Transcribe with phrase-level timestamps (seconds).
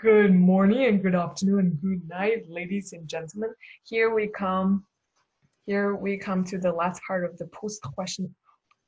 [0.00, 3.50] Good morning and good afternoon and good night, ladies and gentlemen.
[3.84, 4.84] Here we come.
[5.64, 8.34] Here we come to the last part of the post question,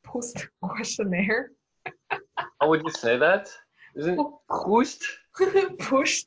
[0.03, 1.53] post questionnaire.
[2.61, 3.49] How would you say that?
[3.95, 5.05] Isn't it Proust?
[5.79, 6.27] Pushed.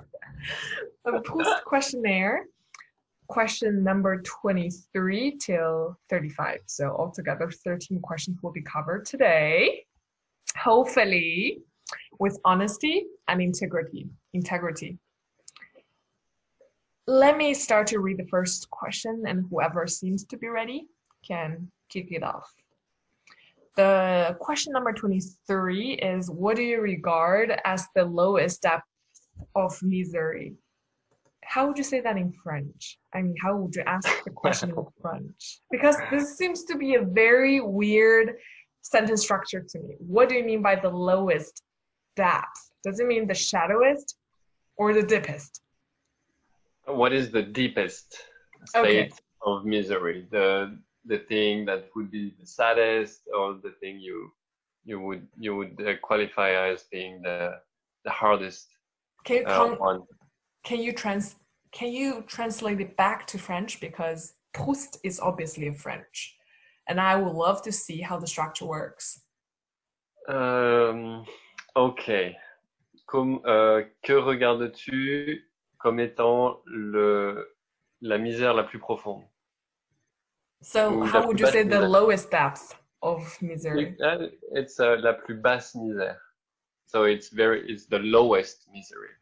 [1.05, 2.45] A post questionnaire.
[3.27, 6.59] Question number 23 till 35.
[6.67, 9.83] So altogether 13 questions will be covered today.
[10.55, 11.59] Hopefully
[12.19, 14.07] with honesty and integrity.
[14.33, 14.97] Integrity.
[17.07, 20.87] Let me start to read the first question, and whoever seems to be ready
[21.25, 22.51] can kick it off.
[23.77, 28.83] The question number 23 is What do you regard as the lowest depth
[29.55, 30.55] of misery?
[31.43, 32.97] How would you say that in French?
[33.13, 35.61] I mean, how would you ask the question in French?
[35.71, 38.35] Because this seems to be a very weird
[38.81, 39.95] sentence structure to me.
[39.99, 41.61] What do you mean by the lowest
[42.17, 42.59] depth?
[42.83, 44.07] Does it mean the shallowest
[44.77, 45.61] or the deepest?
[46.85, 48.07] What is the deepest
[48.75, 49.07] Okay.
[49.07, 50.19] state of misery?
[50.31, 50.77] The
[51.11, 54.17] the thing that would be the saddest, or the thing you
[54.89, 57.39] you would you would uh, qualify as being the
[58.05, 58.67] the hardest
[59.25, 60.01] Can you uh, one.
[60.69, 61.35] can you trans
[61.77, 64.21] can you translate it back to French because
[64.53, 66.17] Proust is obviously a French,
[66.87, 69.05] and I would love to see how the structure works.
[70.29, 71.23] Euh,
[71.77, 72.11] ok.
[73.05, 77.55] Comme, euh, que regardes-tu comme étant le,
[78.01, 79.23] la misère la plus profonde?
[80.61, 83.95] So Ou how would you say the lowest depth of misery?
[84.01, 86.19] Uh, It's uh, la plus basse misère.
[86.87, 89.17] So it's very, it's the lowest misery.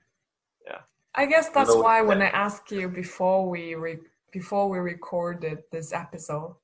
[1.16, 4.00] I guess that's Lowest why when I asked you before we re-
[4.31, 6.56] before we recorded this episode,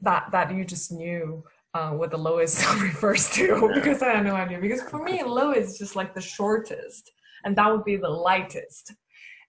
[0.00, 4.34] that that you just knew uh, what the lowest refers to because I had no
[4.34, 4.58] idea.
[4.58, 7.10] Because for me, low is just like the shortest,
[7.44, 8.94] and that would be the lightest.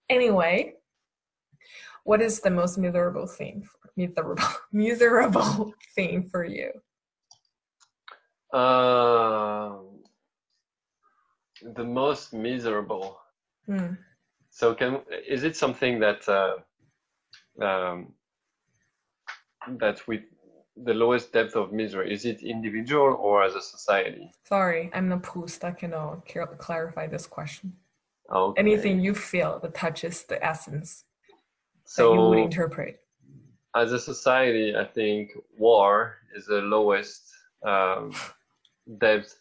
[0.10, 0.74] Anyway,
[2.04, 3.68] what is the most miserable thing?
[3.96, 6.72] Miserable, miserable thing for you?
[8.54, 9.78] Uh,
[11.76, 13.20] the most miserable.
[13.66, 13.94] Hmm.
[14.50, 16.56] So can is it something that uh,
[17.64, 18.14] um,
[19.80, 20.22] that with
[20.78, 24.32] the lowest depth of misery is it individual or as a society?
[24.48, 25.64] Sorry, I'm not Proust.
[25.64, 27.74] I cannot clar- clarify this question.
[28.32, 28.60] Okay.
[28.60, 31.04] Anything you feel that touches the essence
[31.98, 33.02] that you would interpret.
[33.76, 37.22] as a society, I think war is the lowest
[37.64, 38.14] um,
[38.98, 39.36] depth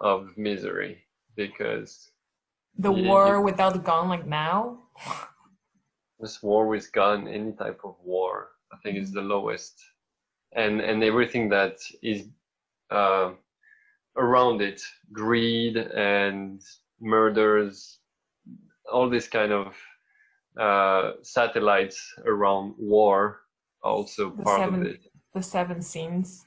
[0.00, 0.98] of misery
[1.36, 2.10] because
[2.78, 4.82] The Yeah, war you- without the gun, like now.
[6.18, 9.74] this war with gun, any type of war, I think is the lowest,
[10.56, 12.26] and and everything that is
[12.90, 13.30] uh,
[14.16, 14.80] around it,
[15.12, 16.60] greed and
[17.00, 17.98] murders,
[18.90, 19.74] all this kind of
[20.58, 23.42] uh, satellites around war,
[23.82, 25.00] also The part seven- of it.
[25.34, 26.46] The seven scenes.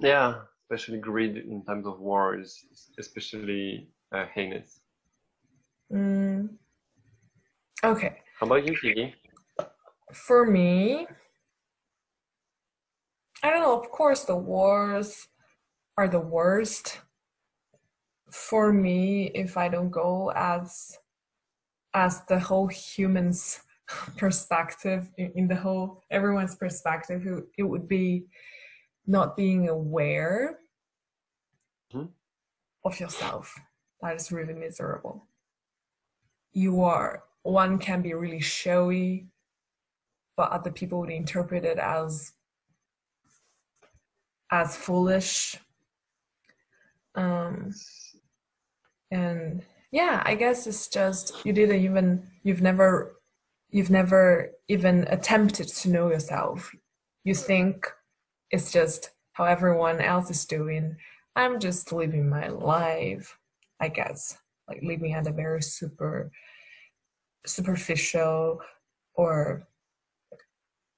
[0.00, 4.80] Yeah, especially greed in times of war is is especially uh, heinous.
[5.92, 6.48] Mm.
[7.84, 9.14] Okay, How about you, Kiki?
[10.12, 11.06] for me,
[13.42, 13.78] I don't know.
[13.80, 15.28] Of course, the wars
[15.96, 17.00] are the worst.
[18.30, 20.96] For me, if I don't go as
[21.94, 23.60] as the whole human's
[24.16, 27.26] perspective in, the whole everyone's perspective,
[27.58, 28.26] it, would be
[29.06, 30.60] not being aware
[31.92, 32.10] Mhm.
[32.84, 33.54] of yourself.
[34.00, 35.28] That is really miserable.
[36.52, 39.28] You are one can be really showy,
[40.36, 42.32] but other people would interpret it as
[44.52, 45.56] as foolish.
[47.16, 47.72] Um,
[49.10, 53.16] and yeah, I guess it's just you didn't even you've never
[53.70, 56.70] you've never even attempted to know yourself.
[57.24, 57.90] You think
[58.50, 60.96] it's just how everyone else is doing.
[61.34, 63.38] I'm just living my life,
[63.80, 64.36] I guess,
[64.68, 66.30] like living at a very super
[67.46, 68.60] superficial
[69.14, 69.66] or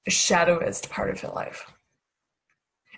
[0.09, 1.65] shadowist part of your life.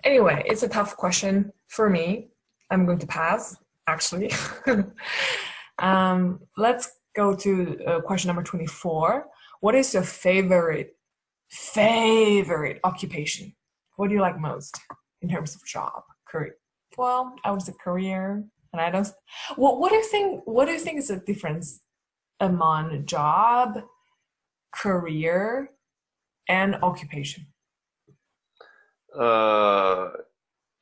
[0.03, 2.29] Anyway, it's a tough question for me.
[2.69, 3.55] I'm going to pass,
[3.87, 4.31] actually.
[5.79, 9.25] um, let's go to uh, question number 24.
[9.61, 10.95] What is your favorite,
[11.49, 13.53] favorite occupation?
[13.95, 14.77] What do you like most
[15.21, 16.55] in terms of job, career?
[16.97, 19.07] Well, I would say career, and I don't.
[19.55, 20.43] What What do you think?
[20.45, 21.81] What do you think is the difference
[22.39, 23.81] among job,
[24.73, 25.71] career,
[26.47, 27.47] and occupation?
[29.17, 30.11] Uh,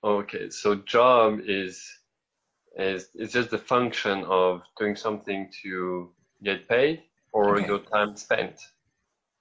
[0.03, 1.99] okay, so job is
[2.77, 6.11] is it's just the function of doing something to
[6.43, 7.03] get paid
[7.33, 7.61] or Okay.
[7.61, 8.59] your time spent.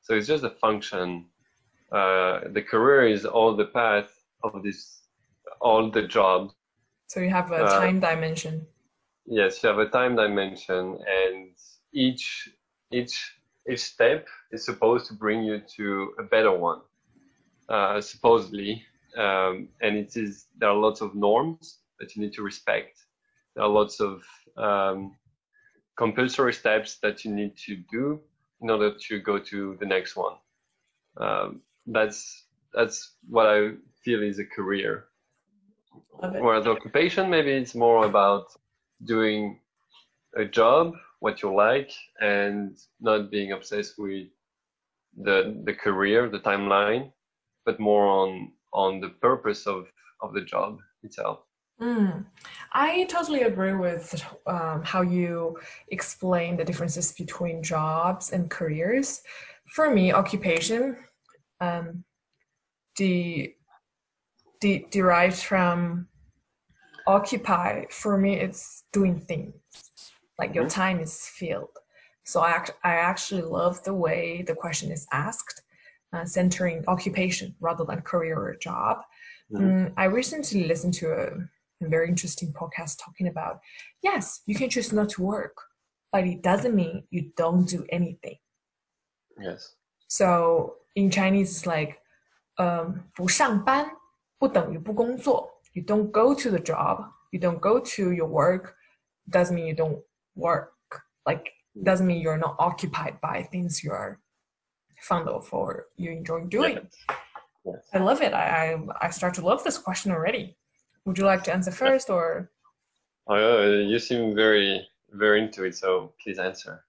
[0.02, 1.26] So it's just a function.
[1.92, 4.10] Uh, the career is all the path
[4.44, 5.02] of this,
[5.60, 6.54] all the jobs.
[7.08, 8.66] So you have a Uh, time dimension.
[9.26, 11.56] Yes, you have a time dimension, and
[11.92, 12.48] each
[12.90, 13.38] each
[13.68, 16.82] each step is supposed to bring you to a better one,
[17.68, 18.82] uh, supposedly.
[19.16, 23.04] Um, and it is there are lots of norms that you need to respect.
[23.54, 24.22] There are lots of
[24.56, 25.14] um,
[25.96, 28.20] compulsory steps that you need to do
[28.60, 30.34] in order to go to the next one.
[31.16, 33.72] Um, that's that's what I
[34.02, 35.04] feel is a career.
[36.22, 36.42] It.
[36.42, 38.46] Whereas occupation, maybe it's more about
[39.04, 39.60] doing
[40.36, 44.26] a job, what you like, and not being obsessed with
[45.16, 47.12] the the career, the timeline,
[47.64, 49.86] but more on on the purpose of
[50.20, 51.40] of the job itself.
[51.80, 52.24] Mm.
[52.72, 55.58] I totally agree with um, how you
[55.88, 59.22] explain the differences between jobs and careers.
[59.74, 60.96] For me, occupation
[61.60, 62.04] um,
[62.96, 63.56] de,
[64.60, 66.06] de, derived from
[67.06, 67.84] occupy.
[67.90, 69.54] For me, it's doing things
[70.38, 70.70] like your Mhm.
[70.70, 71.76] time is filled.
[72.24, 75.62] So I, act- I actually love the way the question is asked,
[76.13, 79.03] uh, centering occupation rather than career or job.
[79.51, 79.61] Mhm.
[79.61, 81.25] Mm, I recently listened to a,
[81.85, 83.59] a very interesting podcast talking about
[84.01, 85.55] yes, you can choose not to work,
[86.11, 88.37] but it doesn't mean you don't do anything.
[89.39, 89.75] Yes.
[90.07, 91.99] So in Chinese, it's like
[92.57, 93.85] um, 不上班
[94.37, 95.49] 不等于不工作.
[95.73, 98.75] You don't go to the job, you don't go to your work,
[99.29, 100.01] doesn't mean you don't
[100.35, 100.73] work.
[101.25, 101.45] Like
[101.81, 104.19] doesn't mean you're not occupied by things you are
[105.08, 106.78] fond of or you enjoy doing.
[107.66, 107.88] Yes.
[107.94, 108.32] I love it.
[108.34, 110.56] I, I I start to love this question already.
[111.04, 112.50] Would you like to answer first or
[113.26, 114.68] Oh, you seem very
[115.24, 116.84] very into it, so please answer.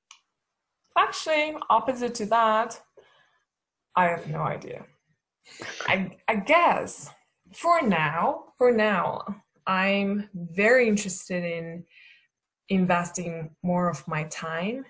[0.97, 2.69] actually opposite to that?
[3.95, 4.79] I have no idea.
[5.87, 5.95] I
[6.27, 7.09] I guess
[7.53, 9.07] for now, for now,
[9.67, 11.85] I'm very interested in
[12.69, 13.33] investing
[13.63, 14.85] more of my time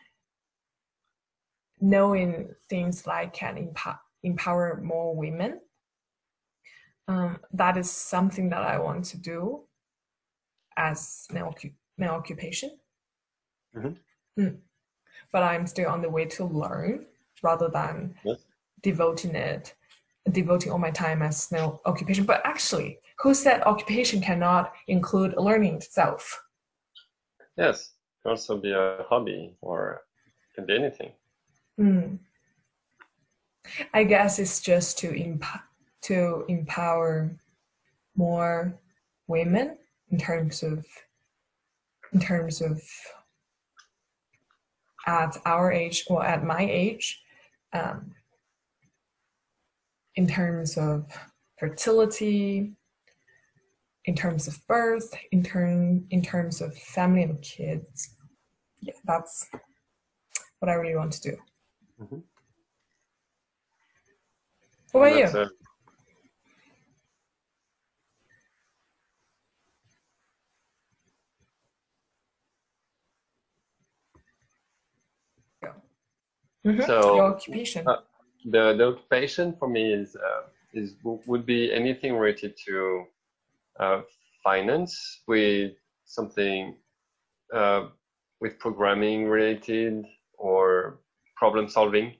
[1.89, 5.59] knowing things like can empower empower more women.
[7.07, 9.67] Um, that is something that I want to do
[10.75, 12.71] as my, occu- my occupation.
[13.77, 13.97] Mhm.
[14.39, 14.57] Mm.
[15.31, 17.05] But I'm still on the way to learn
[17.43, 18.39] rather than Yes.
[18.81, 19.75] devoting it,
[20.31, 22.25] devoting all my time as no occupation.
[22.25, 26.43] But actually, who said occupation cannot include learning itself?
[27.57, 30.01] Yes, it can also be a hobby or
[30.49, 31.11] it can be anything.
[31.77, 32.15] Hmm.
[33.93, 35.63] I guess it's just to emp-
[36.03, 37.35] to empower
[38.15, 38.79] more
[39.27, 39.77] women
[40.11, 40.85] in terms of
[42.13, 42.81] in terms of
[45.07, 47.21] at our age or at my age,
[47.73, 48.11] um,
[50.15, 51.05] in terms of
[51.59, 52.73] fertility,
[54.05, 58.15] in terms of birth, in term in terms of family and kids.
[58.81, 59.49] Yeah, that's
[60.59, 61.37] what I really want to do.
[61.99, 62.23] Mhm.
[64.91, 65.39] What about you?
[65.39, 65.49] Uh,
[76.65, 77.87] Mhm, So, Your occupation.
[77.87, 78.01] uh,
[78.45, 83.05] the the occupation for me is uh, is would be anything related to
[83.79, 84.01] uh,
[84.43, 85.73] finance with
[86.05, 86.75] something
[87.53, 87.89] uh,
[88.41, 90.05] with programming related
[90.37, 90.99] or
[91.35, 92.15] problem solving.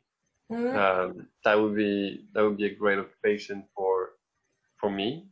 [0.52, 4.12] Mhm, Um, that would be that would be a great occupation for
[4.80, 5.28] for me.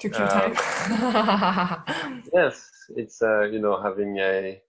[0.00, 0.54] to kill uh, time.
[2.34, 4.60] Yes, it's uh, you know having a,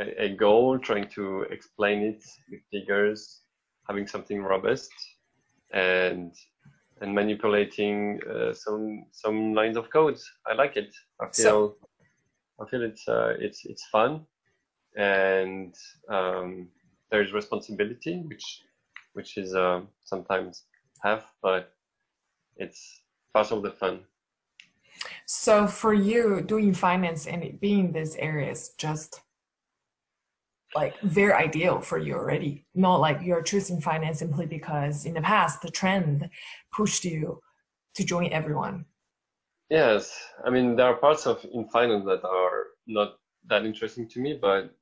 [0.00, 3.42] a a goal, trying to explain it with figures,
[3.88, 4.92] having something robust,
[5.72, 6.32] and
[7.00, 10.18] and manipulating uh, some some lines of code.
[10.46, 10.90] I like it.
[11.20, 11.76] I feel So-
[12.60, 14.26] I feel it's uh, it's it's fun,
[14.96, 15.74] and
[16.08, 16.68] um,
[17.12, 18.62] there's responsibility, which
[19.12, 20.64] which is uh, sometimes
[21.02, 21.74] have, but
[22.56, 23.02] it's
[23.34, 24.00] part of the fun.
[25.26, 29.20] so for you, doing finance and it being in this area is just
[30.74, 32.64] like very ideal for you already.
[32.74, 36.30] Not like you're choosing finance simply because in the past the trend
[36.72, 37.40] pushed you
[37.96, 38.86] to join everyone.
[39.68, 43.18] Yes, I mean there are parts of in finance that are not
[43.50, 44.74] that interesting to me, but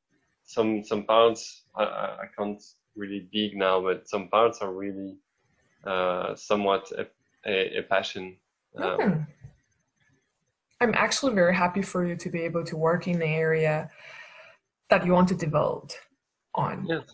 [0.50, 2.62] some some parts I, I can't
[2.96, 5.16] really dig now, but some parts are really
[5.86, 7.06] uh, somewhat a,
[7.46, 8.36] a, a passion.
[8.76, 9.18] Um, Hmm.
[10.80, 13.90] I'm actually very happy for you to be able to work in the area
[14.88, 15.90] that you want to devote
[16.54, 16.86] on.
[16.88, 17.04] Yes.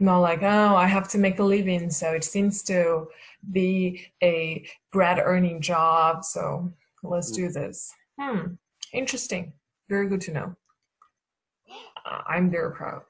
[0.00, 3.06] Not like, oh, I have to make a living, so it seems to
[3.52, 6.72] be a bread earning job, so
[7.02, 7.92] let's do this.
[8.18, 8.54] Hmm,
[8.92, 9.52] interesting.
[9.88, 10.56] Very good to know.
[12.06, 13.02] I'm very proud.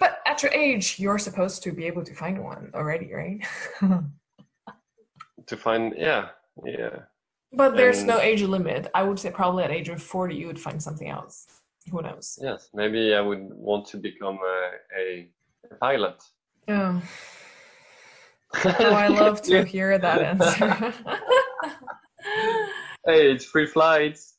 [0.00, 3.40] But at your age, you're supposed to be able to find one already, right?
[5.48, 6.30] To find, yeah,
[6.64, 7.02] yeah.
[7.52, 8.90] but there's And- no age limit.
[8.96, 11.46] I would say probably at age of 40, you would find something else.
[11.88, 12.36] Who knows?
[12.42, 15.30] Yes, maybe I would want to become a, a,
[15.70, 16.20] a pilot.
[16.66, 17.00] Oh,
[18.64, 20.92] oh I love to hear that answer.
[23.06, 24.36] Hey, it's free flights.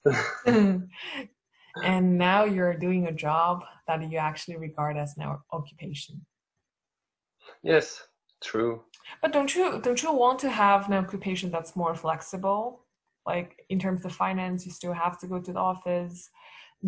[1.83, 6.25] And now you're doing a job that you actually regard as an occupation.
[7.63, 8.07] yes,
[8.43, 8.83] true.
[9.21, 12.85] But don't you don't you want to have an occupation that's more flexible?
[13.25, 16.29] Like in terms of finance, you still have to go to the office,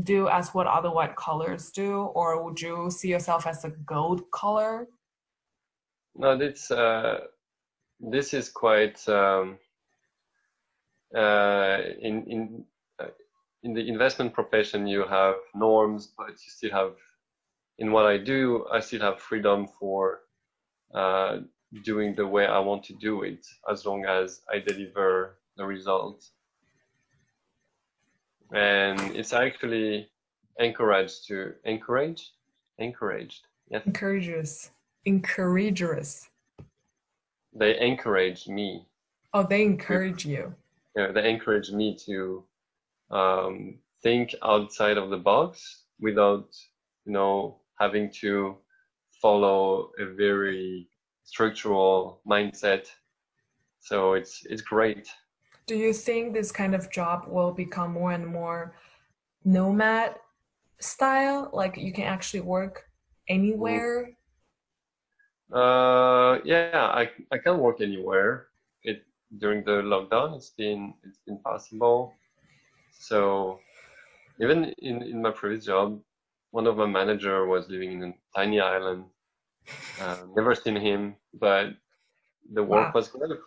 [0.03, 4.29] do as what other white collars do, or would you see yourself as a gold
[4.31, 4.87] collar?
[6.15, 7.19] No, this uh,
[7.99, 9.57] this is quite um,
[11.15, 12.65] uh, in in
[13.63, 14.87] in the investment profession.
[14.87, 16.93] You have norms, but you still have
[17.77, 18.65] in what I do.
[18.71, 20.21] I still have freedom for
[20.93, 21.39] uh,
[21.83, 26.25] doing the way I want to do it, as long as I deliver the result.
[28.51, 30.09] And it's actually
[30.57, 32.31] encouraged to encourage,
[32.79, 33.41] encouraged.
[33.69, 34.71] Yes, Encourageous.
[35.05, 36.29] Encourageous.
[37.53, 38.85] they encourage me
[39.33, 40.53] Oh, they encourage you.
[40.95, 42.43] you know, they encourage me to
[43.11, 46.47] um, think outside of the box without,
[47.05, 48.57] you know, having to
[49.21, 50.87] follow a very
[51.23, 52.87] structural mindset.
[53.79, 55.07] So it's it's great.
[55.67, 58.75] Do you think this kind of job will become more and more
[59.45, 60.15] nomad
[60.79, 61.49] style?
[61.53, 62.89] Like you can actually work
[63.27, 64.11] anywhere?
[65.51, 68.47] Uh, yeah, I I can work anywhere.
[68.83, 69.05] It
[69.37, 72.13] during the lockdown, it's been it's been possible.
[72.91, 73.59] So
[74.41, 76.01] even in in my previous job,
[76.51, 79.05] one of my manager was living in a tiny island.
[79.99, 81.75] Uh, never seen him, but
[82.53, 82.95] the work Wow.
[82.95, 83.39] was good.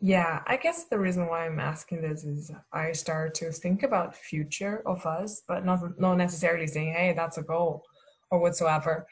[0.00, 4.14] Yeah, I guess the reason why I'm asking this is I start to think about
[4.16, 7.84] future of us, but not not necessarily saying, hey, that's a goal
[8.30, 9.06] or whatsoever.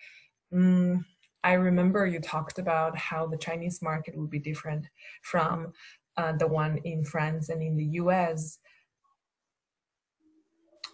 [0.53, 1.05] Mm,
[1.45, 4.87] I remember you talked about how the Chinese market would be different
[5.23, 5.73] from
[6.17, 8.59] uh, the one in France and in the US.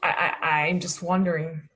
[0.02, 1.68] I, I, I'm just wondering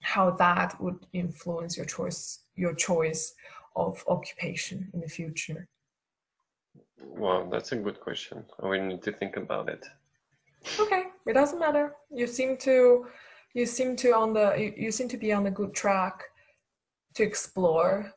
[0.00, 3.34] how that would influence your choice your choice
[3.76, 5.68] of occupation in the future.
[7.00, 8.44] Well, that's a good question.
[8.62, 9.84] We need to think about it.
[10.78, 11.94] Okay, it doesn't matter.
[12.10, 13.06] You seem to,
[13.52, 16.22] you seem to on the, you, you seem to be on the good track
[17.14, 18.12] to explore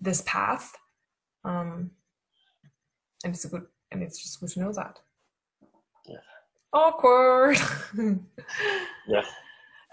[0.00, 0.74] this path,
[1.44, 1.90] um,
[3.24, 4.98] and it's a good, and it's just good to know that.
[6.74, 6.78] Yeah.
[6.80, 7.58] Awkward.
[9.06, 9.26] Yes.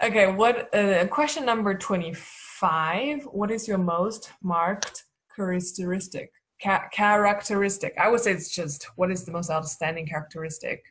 [0.02, 0.74] okay, what?
[0.74, 3.24] Uh, question number twenty-five.
[3.32, 6.32] What is your most marked characteristic?
[6.62, 7.94] Ca- characteristic.
[7.98, 10.82] I would say it's just what is the most outstanding characteristic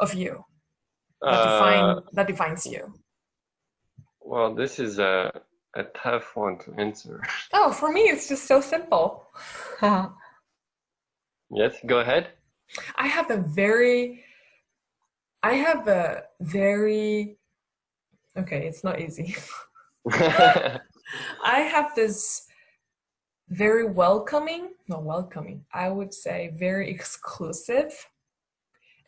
[0.00, 0.44] of you
[1.22, 2.94] that define Uh, that defines you.
[4.20, 5.30] well, this is a
[5.74, 7.20] a tough one to answer.
[7.52, 9.26] Oh, for me, it's just so simple.
[11.50, 12.28] Yes, go ahead.
[12.96, 14.24] I have a very,
[15.46, 17.38] I have a very,
[18.36, 19.36] okay, it's not easy.
[20.10, 20.80] I
[21.44, 22.48] have this
[23.48, 27.92] very welcoming, not welcoming, I would say very exclusive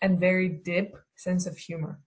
[0.01, 1.99] and very deep sense of humor.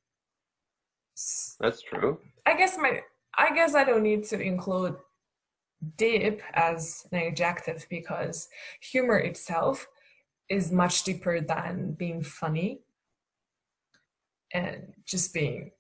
[1.59, 2.17] That's true.
[2.45, 3.01] I guess my
[3.37, 4.95] I guess I don't need to include
[5.97, 8.47] deep as an adjective because
[8.79, 9.87] humor itself
[10.47, 12.79] is much deeper than being funny
[14.53, 15.71] and just being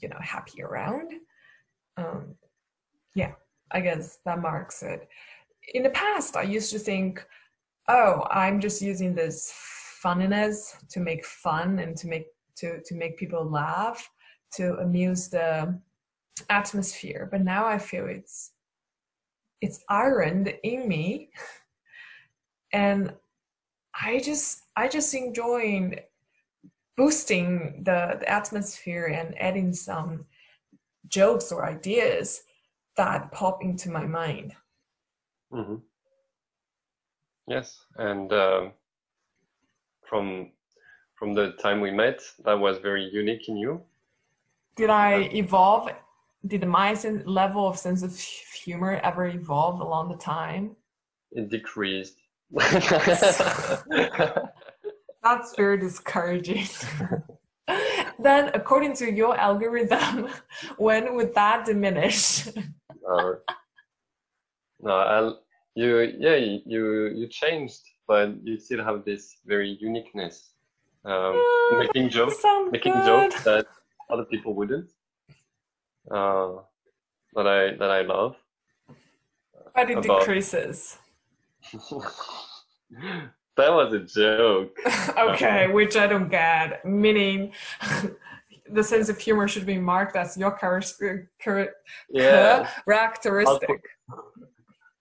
[0.00, 1.12] you know happy around.
[1.96, 2.34] Um,
[3.14, 3.32] yeah,
[3.70, 5.08] I guess that marks it.
[5.74, 7.24] In the past, I used to think,
[7.88, 9.52] oh, I'm just using this
[10.02, 14.10] funniness to make fun and to make to to make people laugh
[14.52, 15.78] to amuse the
[16.50, 18.52] atmosphere but now i feel it's
[19.60, 21.30] it's ironed in me
[22.72, 23.12] and
[24.02, 25.98] i just i just enjoying
[26.96, 30.26] boosting the, the atmosphere and adding some
[31.08, 32.42] jokes or ideas
[32.96, 34.54] that pop into my mind
[35.50, 35.76] hmm
[37.46, 38.72] Yes, and um,
[40.08, 40.52] from
[41.18, 43.82] from the time we met that was very unique in you.
[44.76, 45.90] Did I evolve?
[46.46, 50.76] Did my sen- level of sense of humor ever evolve along the time?
[51.32, 52.16] It decreased.
[55.22, 56.66] That's very discouraging.
[58.18, 60.28] then, according to your algorithm,
[60.78, 62.48] when would that diminish?
[62.48, 63.32] Uh,
[64.80, 65.42] no, I'll,
[65.74, 70.50] you, yeah, you, you changed, but you still have this very uniqueness.
[71.04, 72.36] Um, Ah, making jokes,
[72.70, 73.04] making good.
[73.32, 73.66] jokes that
[74.10, 74.88] other people wouldn't.
[76.10, 76.58] Uh,
[77.34, 78.36] that I that I love.
[79.74, 80.98] But it about- decreases.
[83.56, 84.76] that was a joke.
[85.18, 86.84] okay, which I don't get.
[86.84, 87.52] Meaning,
[88.70, 91.74] the sense of humor should be marked as your char- char-
[92.10, 93.82] Yeah, characteristic.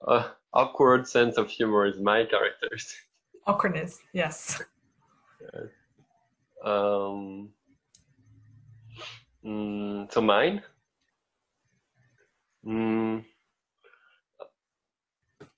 [0.08, 2.94] uh, awkward sense of humor is my characters.
[3.48, 4.62] Awkwardness, yes.
[6.64, 7.50] Um,
[9.44, 10.62] mm, so mine.
[12.66, 13.26] Mm,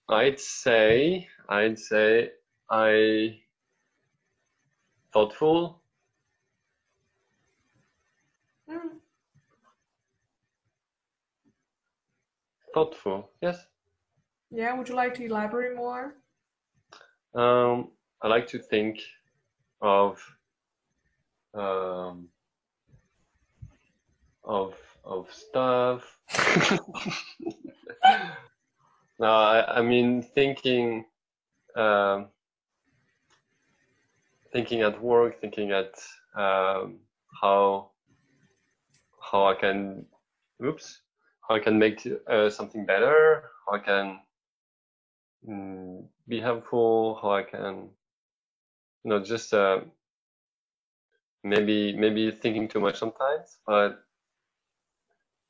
[0.08, 2.30] I'd say I'd say
[2.70, 3.40] I
[5.14, 5.82] thoughtful.
[8.70, 9.00] Mm,
[12.74, 13.68] Thoughtful, yes.
[14.52, 16.16] Yeah, would you like to elaborate more?
[17.36, 17.92] Um,
[18.22, 19.00] I like to think
[19.82, 20.20] of
[21.54, 22.30] um,
[24.44, 26.18] of of stuff.
[29.20, 31.06] no, I, I mean thinking
[31.76, 32.28] um,
[34.54, 35.94] thinking at work, thinking at
[36.36, 37.00] um,
[37.42, 37.92] how
[39.20, 40.06] how I can
[40.64, 41.02] oops
[41.48, 44.20] how I can make uh, something better, how I can
[45.48, 47.90] mm, be helpful, how I can
[49.04, 49.82] you know just uh,
[51.44, 54.04] maybe maybe thinking too much sometimes, but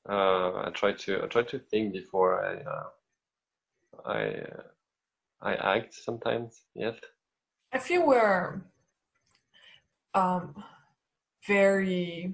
[0.09, 2.89] uh, I try to I try to think before I uh,
[4.05, 4.63] I uh,
[5.41, 6.61] I act sometimes.
[6.73, 6.95] Yes.
[7.71, 8.61] I feel we're
[10.13, 10.63] um,
[11.47, 12.33] very,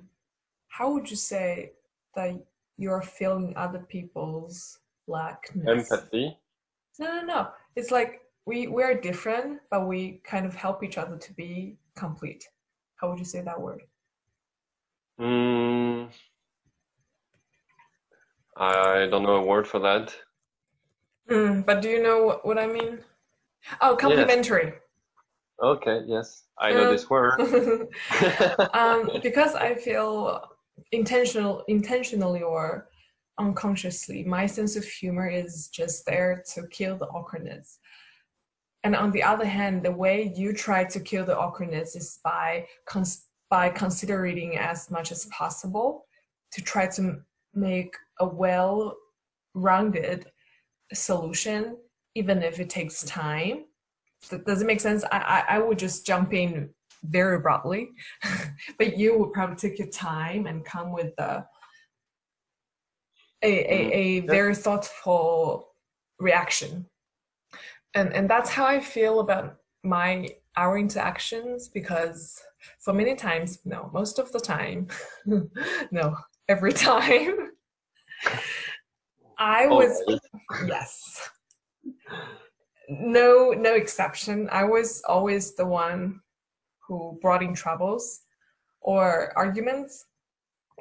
[0.68, 1.72] how would you say
[2.16, 2.40] that
[2.78, 5.92] you're feeling other people's lackness?
[5.92, 6.38] Empathy.
[7.00, 7.48] No, no, no.
[7.76, 12.44] It's like we we're different, but we kind of help each other to be complete.
[12.96, 13.84] How would you say that word?
[15.20, 16.10] Mm,
[18.58, 20.16] I don't know a word for that.
[21.30, 23.00] Mm, but do you know what, what I mean?
[23.82, 24.74] Oh, complementary.
[25.62, 27.40] Okay, yes, I know Um, this word.
[28.74, 30.42] um, because I feel
[30.92, 32.90] intentional, intentionally or
[33.40, 37.80] unconsciously, my sense of humor is just there to kill the awkwardness.
[38.84, 42.68] And on the other hand, the way you try to kill the awkwardness is by
[42.86, 46.06] cons- by considering as much as possible
[46.54, 47.20] to try to
[47.54, 50.32] make a well-rounded
[50.94, 51.78] solution,
[52.16, 53.66] even if it takes time.
[54.46, 55.04] Does it make sense?
[55.12, 56.70] I, I, I would just jump in
[57.04, 57.92] very abruptly.
[58.78, 61.46] but you would probably take your time and come with a
[63.42, 63.74] a, mm-hmm.
[63.74, 65.70] a, a very thoughtful
[66.20, 66.86] reaction.
[67.96, 72.42] And and that's how I feel about my our interactions because
[72.80, 74.88] for many times, no, most of the time,
[75.92, 76.18] no,
[76.50, 77.52] every time,
[79.38, 80.20] I oh, was Always.
[80.68, 81.30] yes
[82.90, 84.50] no no exception.
[84.52, 86.22] I was always the one
[86.88, 88.22] who brought in troubles
[88.82, 90.06] or arguments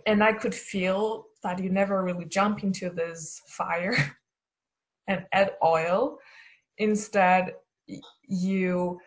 [0.07, 3.95] and i could feel that you never really jump into this fire
[5.09, 6.19] and add oil.
[6.79, 7.55] Instead
[8.27, 9.01] you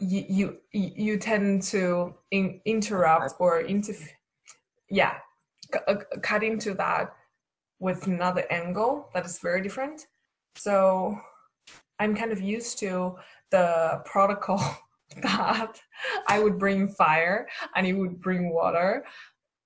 [0.00, 4.08] you you, you tend to in, interrupt or interfere
[4.90, 5.14] yeah
[5.72, 7.14] c- uh, cut into that
[7.78, 10.06] with another angle that is very different.
[10.56, 11.18] So
[12.04, 13.16] I'm kind of used to
[13.50, 14.60] the protocol
[15.22, 15.80] that
[16.28, 19.06] I would bring fire and you would bring water.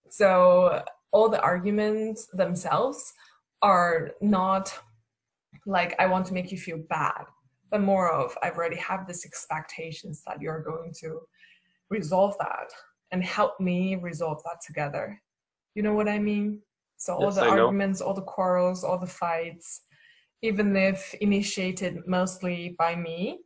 [0.09, 3.13] So all the arguments themselves
[3.61, 4.73] are not
[5.67, 7.25] like I want to make you feel bad,
[7.73, 11.21] but more of I've already have this expectations that you're going to
[11.91, 12.71] resolve that
[13.11, 15.21] and help me resolve that together.
[15.75, 16.61] You know what I mean?
[16.99, 17.65] So all Yes, the I know.
[17.65, 19.83] arguments, all the quarrels, all the fights,
[20.43, 23.39] even if initiated mostly by me,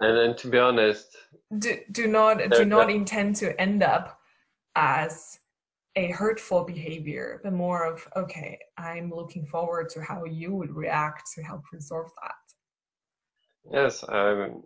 [0.00, 1.16] And then to be honest,
[1.58, 4.18] do, do not do not there- intend to end up
[4.74, 5.38] as
[5.94, 11.30] a hurtful behavior, but more of okay, I'm looking forward to how you would react
[11.34, 12.34] to help resolve that.
[13.72, 14.64] yes, um,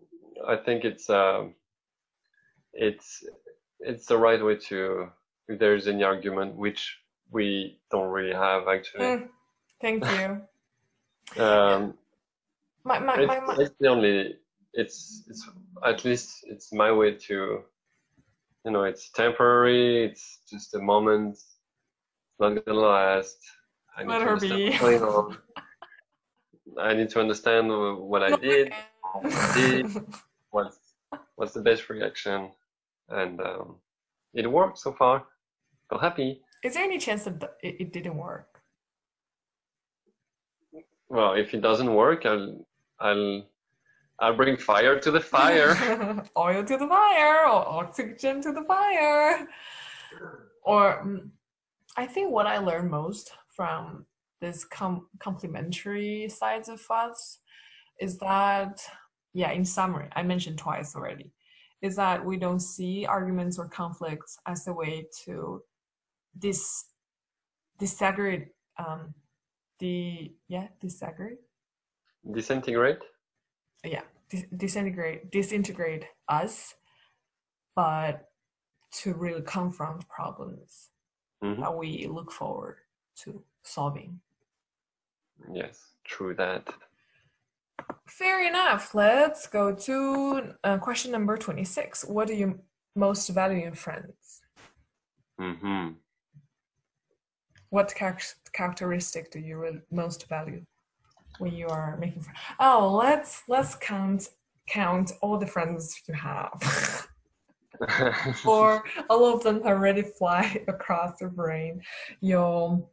[0.49, 1.55] I think it's um,
[2.73, 3.25] it's
[3.81, 5.09] it's the right way to
[5.49, 6.99] if there's any argument which
[7.31, 9.05] we don't really have actually.
[9.05, 9.29] Mm,
[9.81, 10.43] thank you.
[11.43, 11.95] Um,
[12.85, 14.37] My, my, it's, my, my, it's the only
[14.75, 15.43] it's it's
[15.85, 17.65] at least it's my way to
[18.65, 20.05] you know it's temporary.
[20.05, 21.33] It's just a moment.
[21.33, 23.39] It's not gonna last.
[23.97, 24.79] I need Let to her understand be.
[24.79, 25.39] going on.
[26.79, 28.73] I need to understand what I did.
[29.55, 29.87] did.
[30.51, 30.79] what's
[31.37, 32.51] what's the best reaction
[33.11, 33.77] and um,
[34.35, 35.25] it worked so far
[35.89, 38.56] feel happy Is there any chance that it, it didn't work?
[41.09, 42.67] Well if it doesn't work i'll
[43.01, 43.43] i'll
[44.21, 45.75] i'll bring fire to the fire
[46.37, 49.47] Oil to the fire, or oxygen to the fire.
[50.65, 51.31] Or mm,
[51.97, 54.07] I think what I learned most from
[54.41, 57.39] this com- complementary sides of us
[58.01, 58.81] is that,
[59.33, 61.33] yeah, in summary, I mentioned twice already,
[61.83, 65.63] is that we don't see arguments or conflicts as a way to
[66.39, 66.85] dis
[67.81, 69.15] disaggregate um
[69.79, 71.39] the yeah disaggregate
[72.33, 73.03] disintegrate?
[73.85, 76.75] Yeah dis- disintegrate disintegrate us
[77.75, 78.29] but
[78.93, 80.91] to really confront problems
[81.43, 81.61] Mhm.
[81.61, 82.79] that we look forward
[83.23, 84.21] to solving.
[85.53, 86.69] Yes true that.
[88.09, 88.95] Fair enough.
[88.95, 92.61] Let's go to uh, question number 26 what do you
[92.95, 94.41] most value in friends?
[95.39, 95.91] Hmm
[97.71, 100.63] what charac- characteristic do you really most value
[101.39, 104.29] when you are making friends oh let's let's count
[104.69, 107.07] count all the friends you have
[108.47, 111.83] or all of them already fly across the brain.
[112.21, 112.89] Your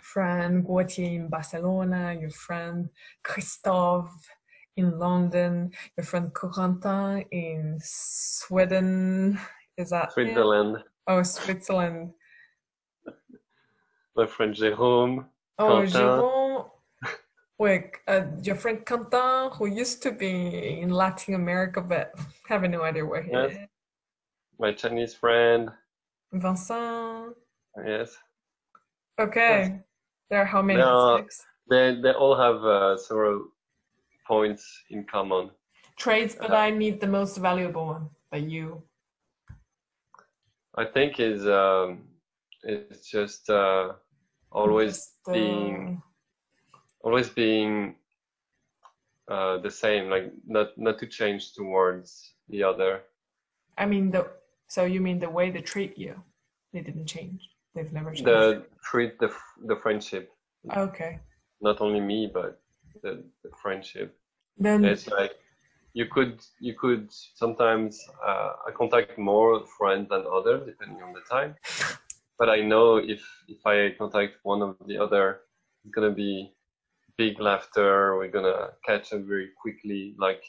[0.00, 2.88] friend Gautier in Barcelona, your friend
[3.22, 4.10] Christophe
[4.76, 9.38] in London, your friend Corentin in Sweden.
[9.76, 10.12] Is that it?
[10.12, 12.12] switzerland Oh, Switzerland.
[14.16, 15.26] My friend jerome
[15.58, 16.00] Oh, Quentin.
[16.00, 16.70] Jérôme.
[17.58, 22.12] Wait, uh, your friend Quentin, who used to be in Latin America, but
[22.48, 23.52] have no idea where he Yes.
[23.52, 23.58] is.
[24.58, 25.70] my chinese friend
[26.32, 27.36] Vincent.
[27.86, 28.16] yes
[29.18, 29.80] Okay.
[30.30, 30.78] There are how many?
[30.80, 31.16] No.
[31.18, 33.46] Six they they all have uh, several
[34.26, 35.50] points in common
[35.96, 38.10] traits, but Uh, I need the most valuable one.
[38.30, 38.82] But you.
[40.76, 42.02] i think is um
[42.64, 43.92] it's just uh
[44.54, 46.02] always being
[47.02, 47.96] always being
[49.28, 53.02] uh, the same, like not not to change towards the other.
[53.76, 54.28] I mean the.
[54.68, 56.14] So you mean the way they treat you?
[56.72, 57.50] They didn't change.
[57.74, 58.26] They've never changed.
[58.26, 59.30] The treat the
[59.66, 60.32] the friendship,
[60.76, 61.18] okay.
[61.60, 62.60] not only me but
[63.02, 64.16] the, the friendship.
[64.56, 65.32] Then It's like
[65.94, 71.22] you could you could sometimes uh, I contact more friends than others depending on the
[71.30, 71.54] time.
[72.38, 75.40] But I know if if I contact one of the other,
[75.84, 76.52] it's gonna be
[77.16, 78.16] big laughter.
[78.16, 80.42] We're gonna catch up very quickly, like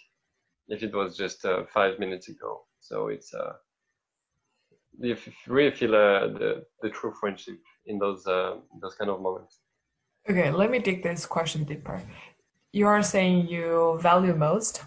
[0.68, 2.66] if it was just uh, five minutes ago.
[2.80, 3.54] So it's uh,
[5.00, 5.18] you
[5.48, 9.60] really feel uh, the the true friendship in those uh, those kind of moments.
[10.30, 12.02] okay, let me dig this question deeper.
[12.72, 14.84] You are saying you value most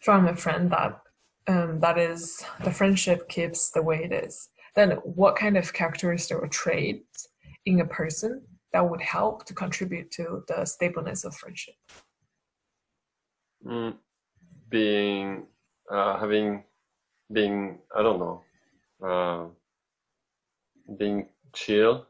[0.00, 1.00] from a friend that
[1.48, 4.48] um, that is the friendship keeps the way it is.
[4.74, 7.28] Then what kind of characteristic or traits
[7.66, 11.74] in a person that would help to contribute to the stableness of friendship?
[13.66, 13.96] Mm,
[14.70, 15.46] being
[15.90, 16.64] uh, having
[17.32, 18.42] being I don't know
[19.06, 19.46] uh,
[20.98, 22.06] being chill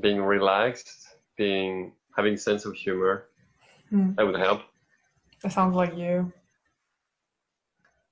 [0.00, 0.90] being relaxed
[1.36, 3.26] being having sense of humor
[3.90, 4.12] Hmm.
[4.16, 4.62] that would help
[5.42, 6.32] That sounds like you.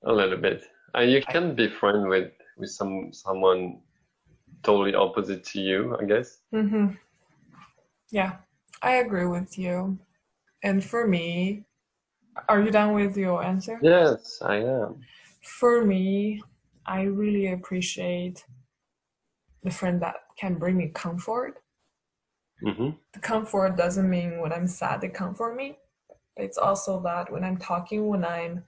[0.03, 3.81] a little bit and you can be friend with with some someone
[4.63, 6.95] totally opposite to you I guess Mm-hmm.
[8.09, 8.37] Yeah,
[8.81, 9.99] I agree with you.
[10.63, 11.65] And for me,
[12.49, 13.79] are you done with your answer?
[13.81, 15.07] yes I am
[15.41, 16.43] For me,
[16.85, 18.45] I really appreciate
[19.61, 21.61] the friend that can bring me comfort.
[22.61, 25.77] hmm The comfort doesn't mean when I'm sad they comfort me.
[26.37, 28.65] It's also that when I'm talking, when I'm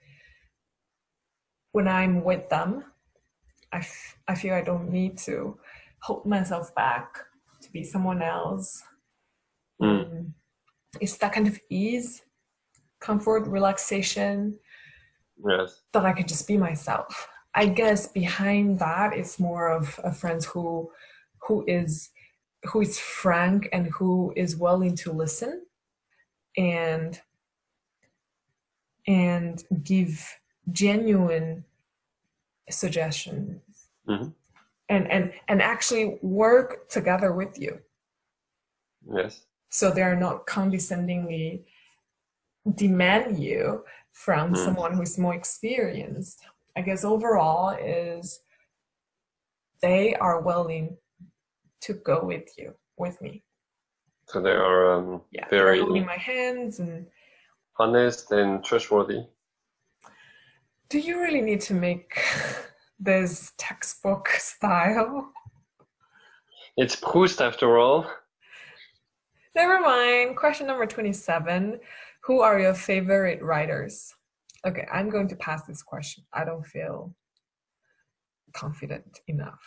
[1.79, 2.83] when I'm with them,
[3.71, 5.57] I, f- I feel I don't need to
[6.01, 7.07] hold myself back
[7.61, 8.83] to be someone else.
[9.81, 9.87] Mm.
[9.87, 10.33] Um,
[10.99, 12.23] it's that kind of ease,
[12.99, 14.59] comfort, relaxation
[15.49, 17.29] yes that I can just be myself.
[17.55, 20.91] I guess behind that it's more of a friend who
[21.43, 22.09] who is
[22.69, 25.63] who is frank and who is willing to listen
[26.57, 27.21] and
[29.07, 30.13] and give
[30.73, 31.63] genuine
[32.69, 34.33] suggestions Mhm.
[34.89, 37.79] and and and actually work together with you
[39.11, 39.45] Yes.
[39.69, 41.65] so they're not condescendingly
[42.75, 44.57] demand you from Mm.
[44.65, 46.43] someone who's more experienced
[46.75, 48.41] i guess overall is
[49.81, 50.97] they are willing
[51.81, 53.43] to go with you with me
[54.25, 57.07] So they are um, yeah very holding my hands and
[57.79, 59.21] honest and trustworthy.
[60.89, 62.19] Do you really need to make
[62.99, 65.31] this textbook style
[66.77, 68.05] It's Proust after all.
[69.55, 71.79] never mind question number 27
[72.23, 74.13] who are your favorite writers
[74.65, 77.13] okay i'm going to pass this question i don't feel
[78.53, 79.61] confident enough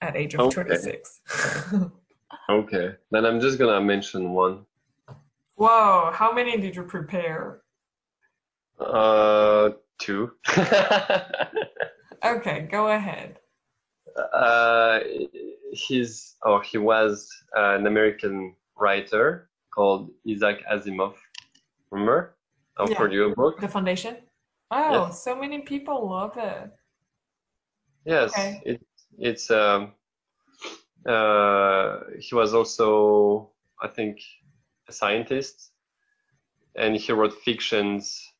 [0.00, 0.54] at age of Okay.
[0.54, 1.20] 26
[2.50, 2.90] Okay.
[3.12, 4.66] Then I'm just gonna mention one.
[5.54, 7.62] whoa how many did you prepare
[8.80, 10.32] Uh, two.
[12.24, 13.38] okay go ahead
[14.32, 15.00] uh,
[15.72, 21.14] he's or he was an American writer called Isaac Asimov.
[21.90, 22.36] Remember?
[22.78, 23.06] I Yeah.
[23.08, 23.60] you a book.
[23.60, 24.16] the foundation
[24.70, 25.22] oh Yes.
[25.22, 26.72] so many people love it
[28.06, 28.62] Yes, Okay.
[28.64, 28.86] it,
[29.18, 29.92] it's um,
[31.04, 33.50] uh, he was also,
[33.82, 34.20] I think,
[34.88, 35.72] a scientist,
[36.76, 38.32] and he wrote fictions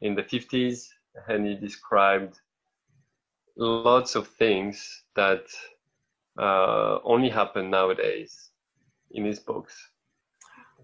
[0.00, 0.88] in the 50s,
[1.28, 2.38] and he described
[3.56, 5.44] lots of things that
[6.38, 8.50] uh, only happen nowadays
[9.10, 9.74] in his books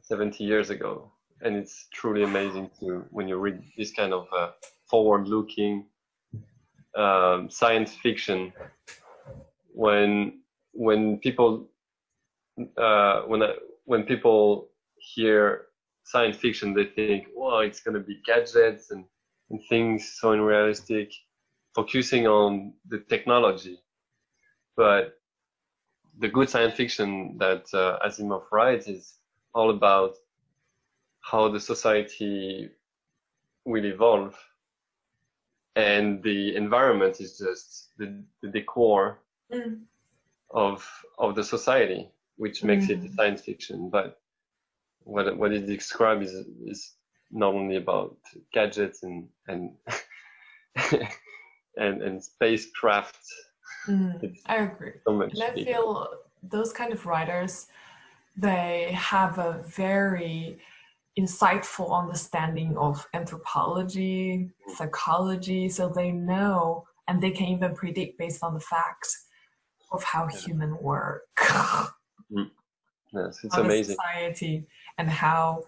[0.02, 1.10] 70 years ago.
[1.40, 4.50] And it's truly amazing to when you read this kind of uh,
[4.90, 5.86] forward-looking
[6.96, 8.52] um, science fiction
[9.72, 10.40] when
[10.72, 11.68] when people
[12.76, 13.52] uh, when I,
[13.84, 15.66] when people hear
[16.04, 19.04] science fiction they think wow it's going to be gadgets and,
[19.50, 21.12] and things so unrealistic
[21.74, 23.78] focusing on the technology
[24.76, 25.18] but
[26.18, 29.18] the good science fiction that uh, Asimov writes is
[29.54, 30.14] all about
[31.20, 32.70] how the society
[33.64, 34.36] will evolve
[35.76, 39.20] and the environment is just the, the decor
[39.52, 39.84] Mm.
[40.50, 40.86] of
[41.18, 43.14] of the society, which makes it Mm.
[43.14, 43.90] science fiction.
[43.90, 44.20] But
[45.04, 46.97] what it- what it describes is is
[47.30, 48.16] not only about
[48.52, 49.72] gadgets and and
[51.76, 53.18] and, and spacecraft.
[53.86, 55.20] Mm, i agree so.
[55.22, 55.64] And I bigger.
[55.64, 56.08] feel
[56.42, 57.66] those kind of writers,
[58.36, 60.58] they have a very
[61.18, 68.54] insightful understanding of anthropology, psychology, so they know and they can even predict based on
[68.54, 69.26] the facts
[69.90, 70.38] of how Yeah.
[70.38, 71.22] human work,
[73.12, 73.96] Yes, it's amazing.
[73.96, 74.66] society,
[74.98, 75.64] and how,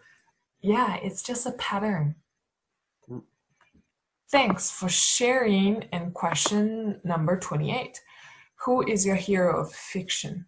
[0.63, 2.15] yeah, it's just a pattern.
[3.09, 3.23] Mm.
[4.31, 5.85] Thanks for sharing.
[5.93, 8.01] And question number 28
[8.65, 10.47] Who is your hero of fiction?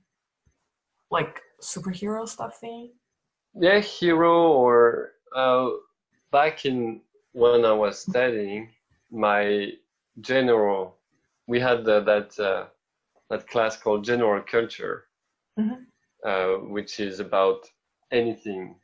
[1.10, 2.92] Like superhero stuff thing?
[3.54, 5.70] Yeah, hero or uh,
[6.30, 7.00] back in
[7.32, 8.70] when I was studying,
[9.10, 9.72] my
[10.20, 10.98] general,
[11.46, 12.66] we had the, that uh,
[13.30, 15.04] that class called general culture,
[15.58, 15.86] Mhm.
[16.24, 17.66] uh, which is about
[18.10, 18.76] anything.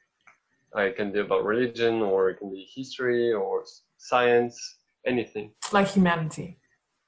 [0.77, 3.65] It can be about religion, or it can be history, or
[3.97, 4.77] science,
[5.07, 5.53] anything.
[5.73, 6.59] Like humanity.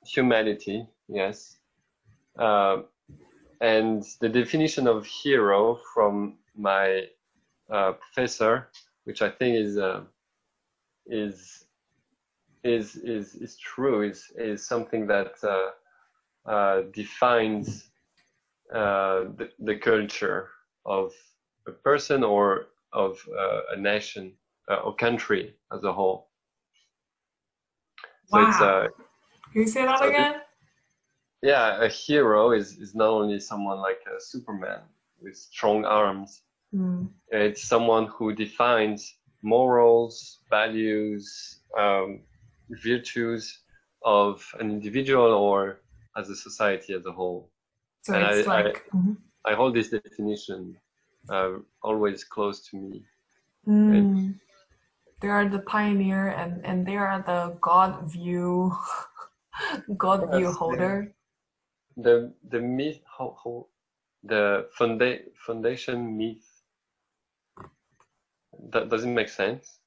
[0.07, 1.59] Humanity, yes.
[2.39, 2.83] Uh,
[3.61, 7.05] and the definition of hero from my
[7.71, 8.69] uh, professor,
[9.05, 10.03] which I think is uh,
[11.07, 11.65] is
[12.65, 17.91] is is is true, is is something that uh, uh, defines
[18.73, 20.49] uh, the, the culture
[20.87, 21.13] of
[21.67, 24.33] a person or of uh, a nation
[24.71, 26.29] uh, or country as a whole.
[28.27, 28.85] So it's Wow.
[28.85, 28.89] uh,
[29.53, 30.35] Can you say that So again?
[31.43, 34.81] yeah, a hero is, is not only someone like a Superman
[35.21, 36.43] with strong arms.
[36.75, 37.09] Mm.
[37.31, 42.21] It's someone who defines morals, values, um,
[42.85, 43.61] virtues
[44.05, 45.81] of an individual or
[46.17, 47.51] as a society as a whole.
[48.03, 48.91] So And it's I- I- like.
[48.95, 49.17] Mhm.
[49.47, 50.77] I hold this definition
[51.29, 53.05] uh, always close to me.
[53.67, 54.39] Mm.
[55.21, 58.73] They are the pioneer and, and they are the God view
[59.97, 61.15] God view Yes, holder.
[61.97, 63.69] The the myth, how, how
[64.25, 66.65] the funda- foundation myth.
[68.71, 69.81] That does it make sense?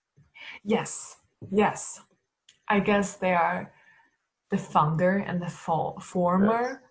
[0.64, 1.18] Yes,
[1.52, 2.02] yes.
[2.70, 3.74] I guess they are
[4.52, 6.84] the founder and the fo- former,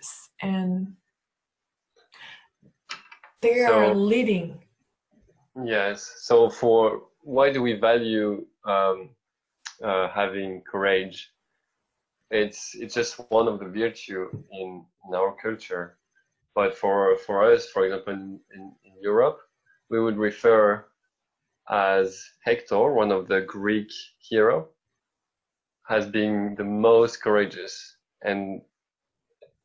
[0.00, 0.96] S- and
[3.40, 4.60] they are leading.
[5.64, 6.14] Yes.
[6.20, 9.10] So for why do we value um,
[9.82, 11.30] uh, having courage.
[12.30, 15.98] It's it's just one of the virtue in, in our culture.
[16.54, 19.38] But for for us, for example, in, in, in Europe,
[19.88, 20.84] we would refer
[21.70, 24.68] as Hector, one of the Greek hero,
[25.86, 28.60] has been the most courageous and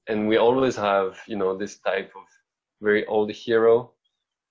[0.08, 2.24] and we always have you know this type of
[2.82, 3.92] very old hero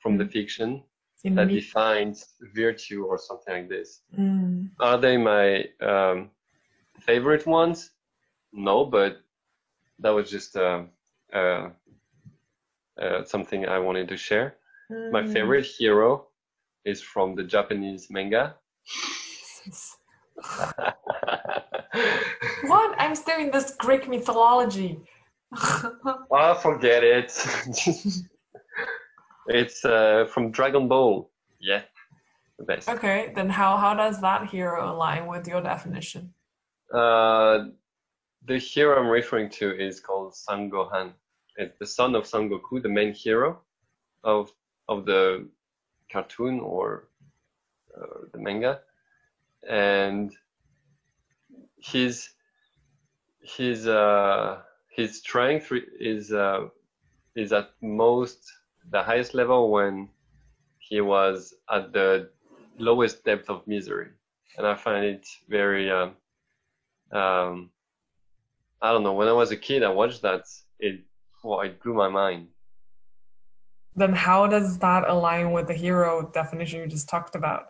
[0.00, 0.82] from the fiction
[1.24, 4.70] In that me- defines virtue or something like this Mm.
[4.80, 6.30] are they my um,
[7.00, 7.90] favorite ones
[8.52, 9.20] no but
[9.98, 10.82] that was just uh,
[11.32, 11.70] uh,
[13.00, 14.56] uh, something i wanted to share
[15.10, 15.32] my Mm.
[15.32, 16.26] favorite hero
[16.84, 18.54] is from the japanese manga
[22.62, 22.94] What?
[22.98, 24.98] I'm still in this Greek mythology.
[26.30, 27.32] Oh, forget it.
[29.48, 31.30] it's uh, from Dragon Ball.
[31.60, 31.82] Yeah,
[32.58, 32.88] the best.
[32.88, 36.32] okay, then how how does that hero align with your definition?
[36.92, 37.66] Uh,
[38.46, 41.12] the hero I'm referring to is called Son Gohan.
[41.56, 43.60] It's the son of Son Goku, the main hero
[44.24, 44.52] of
[44.88, 45.48] of the
[46.10, 47.08] cartoon or
[47.96, 48.80] uh, the manga,
[49.68, 50.32] and
[51.78, 52.30] his
[53.42, 54.62] his uh,
[54.92, 56.68] his strength is uh,
[57.34, 58.38] is at most
[58.90, 60.08] the highest level when
[60.78, 62.30] he was at the
[62.78, 64.08] lowest depth of misery,
[64.56, 65.90] and I find it very.
[65.90, 66.16] Um,
[67.12, 67.70] um,
[68.80, 69.12] I don't know.
[69.12, 70.42] When I was a kid, I watched that.
[70.78, 71.00] It,
[71.44, 72.48] well, it blew my mind.
[73.94, 77.66] Then how does that align with the hero definition you just talked about?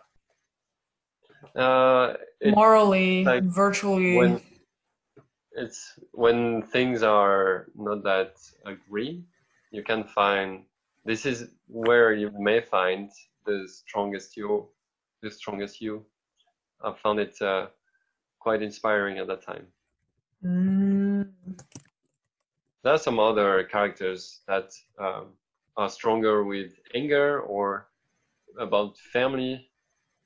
[1.55, 2.13] Uh,
[2.45, 4.15] Morally, like virtually.
[4.15, 4.41] when
[5.55, 8.35] it's when things are not that
[8.65, 9.23] agree,
[9.71, 10.63] you can find.
[11.05, 13.09] This is where you may find
[13.45, 14.67] the strongest you,
[15.21, 16.05] the strongest you.
[16.83, 17.67] I found it uh,
[18.39, 19.67] quite inspiring at that time.
[20.43, 21.27] Mm.
[22.83, 25.27] There are some other characters that um,
[25.77, 27.87] are stronger with anger or
[28.59, 29.69] about family,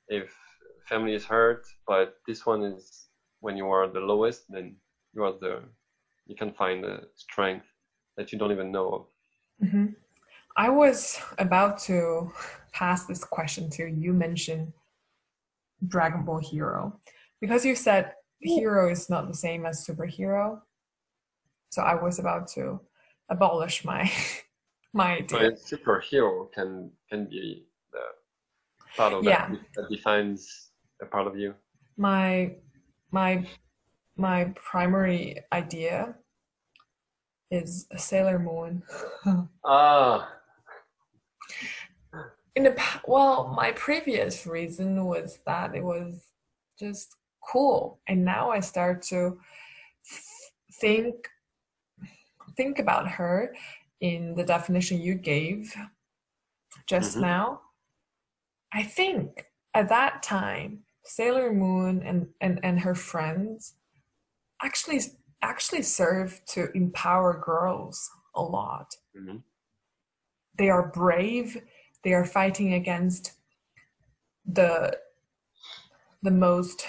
[0.08, 0.34] if
[0.88, 1.66] family is hurt.
[1.86, 3.06] But this one is
[3.40, 4.76] when you are the lowest, then
[5.14, 5.62] you are there.
[6.26, 7.64] you can find the strength
[8.18, 9.06] that you don't even know of.
[9.66, 9.94] Mhm.
[10.56, 12.30] I was about to
[12.72, 13.94] pass this question to you.
[13.96, 14.74] You mentioned
[15.86, 17.00] Dragon Ball Hero
[17.40, 20.60] because you said hero is not the same as superhero.
[21.70, 22.78] So I was about to
[23.30, 24.02] abolish my
[24.92, 25.48] my idea.
[25.48, 28.04] a superhero can can be the
[28.96, 29.48] part of Yeah.
[29.48, 31.54] that that defines a part of you.
[31.96, 32.54] My
[33.10, 33.46] my
[34.18, 36.14] my primary idea
[37.50, 38.82] is Sailor Moon.
[39.64, 40.30] Ah,
[42.56, 46.32] in the pa- well my previous reason was that it was
[46.80, 47.14] just
[47.46, 49.38] cool and now i start to
[50.80, 51.14] think
[52.56, 53.54] think about her
[54.00, 55.74] in the definition you gave
[56.86, 57.20] just Mhm.
[57.20, 57.60] now
[58.72, 63.74] i think at that time sailor moon and, and and her friends
[64.62, 65.00] actually
[65.42, 68.94] actually served to empower girls a lot.
[69.16, 69.42] Mhm.
[70.58, 71.62] they are brave.
[72.02, 73.32] They are fighting against
[74.44, 74.98] the
[76.22, 76.86] the most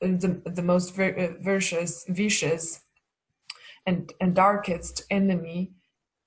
[0.00, 2.82] the, the most vicious vicious
[3.86, 5.72] and and darkest enemy.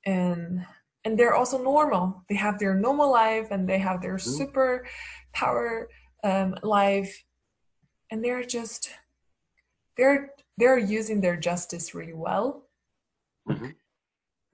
[0.06, 0.66] And
[1.06, 2.24] and they're also normal.
[2.30, 4.38] They have their normal life and they have their Mhm.
[4.38, 4.88] super
[5.34, 5.90] power
[6.24, 7.24] um, life.
[8.12, 8.90] And they're just
[10.00, 12.64] they're they're using their justice really well
[13.48, 13.76] Mhm.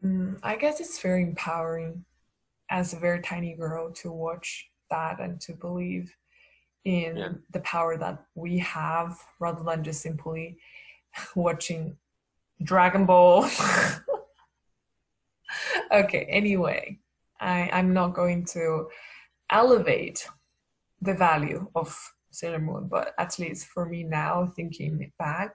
[0.04, 2.06] Mm, I guess it's very empowering
[2.70, 6.16] as a very tiny girl to watch that and to believe
[6.84, 7.34] in Yeah.
[7.52, 10.58] the power that we have rather than just simply
[11.36, 11.98] watching
[12.64, 13.44] Dragon Ball.
[15.92, 17.00] okay, anyway,
[17.40, 18.90] I, I'm not going to
[19.50, 20.28] elevate
[21.02, 25.55] the value of Sailor Moon, but at least for me now, thinking back,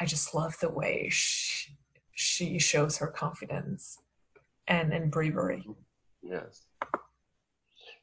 [0.00, 1.76] I just love the way she,
[2.12, 3.98] she shows her confidence
[4.66, 5.66] and, and bravery.
[6.22, 6.66] Yes.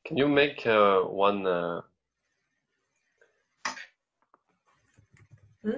[0.05, 1.45] Can you make uh, one?
[1.45, 1.81] Uh,
[5.63, 5.71] Hmm?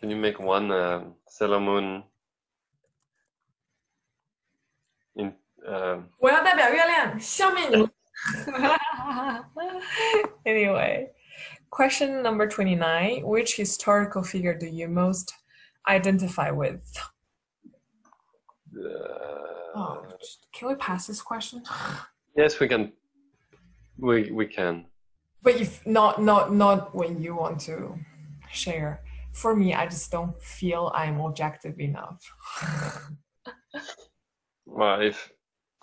[0.00, 2.02] Can you make one uh, Sailor Moon
[5.16, 5.34] in?
[5.66, 7.90] Um, 我要代表月亮消灭你们。
[10.45, 11.09] anyway,
[11.69, 15.33] question number 29 Which historical figure do you most
[15.87, 16.81] identify with?
[18.77, 19.41] uh,
[19.73, 20.03] Oh,
[20.53, 21.63] can we pass this question?
[22.35, 22.91] Yes, we can.
[23.97, 24.85] We we can.
[25.43, 27.97] But if not not not when you want to
[28.51, 29.01] share.
[29.31, 32.19] For me, I just don't feel I'm objective enough.
[34.65, 35.31] Well, if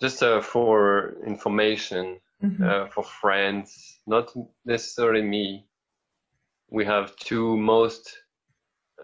[0.01, 2.63] just uh, for information, Mhm.
[2.63, 4.33] uh, for friends, not
[4.65, 5.67] necessarily me,
[6.69, 8.17] we have two most,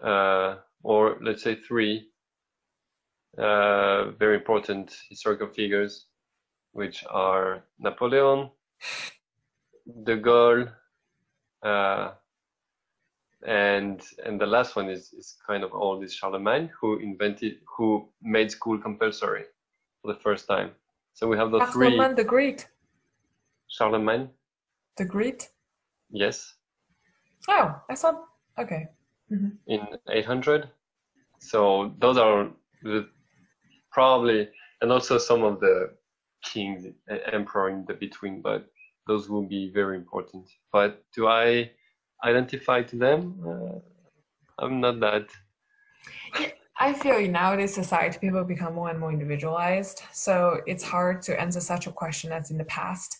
[0.02, 2.10] uh, or let's say three,
[3.36, 6.06] uh, very important historical figures,
[6.72, 8.50] which are Napoleon,
[10.04, 10.72] De Gaulle,
[11.62, 12.12] uh,
[13.42, 18.08] and and the last one is is kind of old is Charlemagne, who invented, who
[18.22, 19.44] made school compulsory
[20.00, 20.70] for the first time.
[21.12, 21.90] So we have the three.
[21.90, 22.68] Charlemagne the Great.
[23.76, 24.30] Charlemagne,
[24.96, 25.50] The Great.
[26.10, 26.54] yes,
[27.48, 28.24] Oh, I saw.
[28.58, 28.88] Okay.
[29.30, 29.58] Mhm.
[29.66, 30.68] in 800.
[31.38, 32.50] So those are
[32.82, 33.08] the,
[33.92, 34.48] probably,
[34.80, 35.94] and also some of the
[36.42, 36.86] kings,
[37.32, 38.66] emperor in the between, but
[39.06, 40.48] those will be very important.
[40.72, 41.70] But do I
[42.24, 43.20] identify to them?
[43.46, 43.78] Uh,
[44.58, 45.26] I'm not that.
[46.78, 50.02] I feel in nowadays society, people become more and more individualized.
[50.12, 53.16] So it's hard to answer such a question as in the past,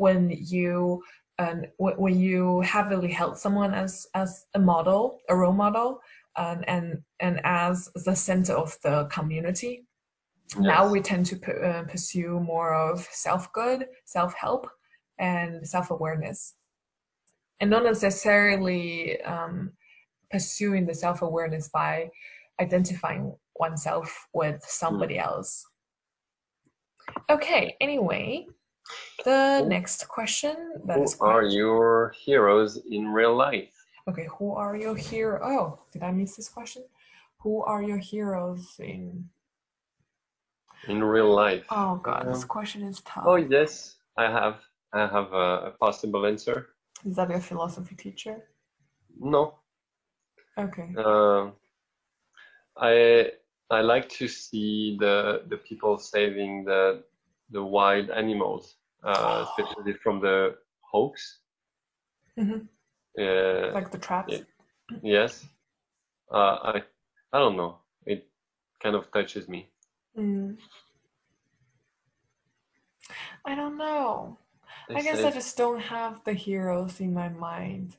[0.00, 1.02] when you
[1.38, 6.00] um, wh- when you heavily held someone as as a model, a role model,
[6.36, 9.84] um, and and as the center of the community.
[10.58, 14.68] Now we tend to pu- uh, pursue more of self good, self help,
[15.18, 16.54] and self awareness,
[17.60, 19.72] and not necessarily um,
[20.30, 22.10] pursuing the self awareness by
[22.60, 25.64] identifying oneself with somebody else.
[27.30, 28.46] Okay, anyway,
[29.24, 33.72] the Who- next question that Who is are quite- your heroes in real life?
[34.08, 35.38] Okay, who are your hero?
[35.42, 36.84] Oh, did I miss this question?
[37.42, 39.30] Who are your heroes in?
[40.88, 41.66] In real life.
[41.70, 43.24] Oh God, this question is tough.
[43.26, 44.56] Oh yes, I have.
[44.92, 46.70] I have a, a possible answer.
[47.04, 48.48] Is that your philosophy teacher?
[49.18, 49.60] No.
[50.58, 50.88] Okay.
[50.96, 51.50] Uh,
[52.76, 53.32] I
[53.70, 57.04] I like to see the the people saving the
[57.50, 61.40] the wild animals, uh, especially from the hoax.
[62.38, 62.68] Mhm.
[63.18, 64.32] Uh, Like the traps.
[64.32, 64.44] yeah.
[65.02, 65.46] yes.
[66.30, 66.82] Uh, I
[67.32, 67.78] I don't know.
[68.06, 68.28] It
[68.82, 69.68] kind of touches me.
[70.16, 70.56] Mm.
[73.44, 74.38] I don't know.
[74.88, 77.96] They I guess I just don't have the heroes in my mind.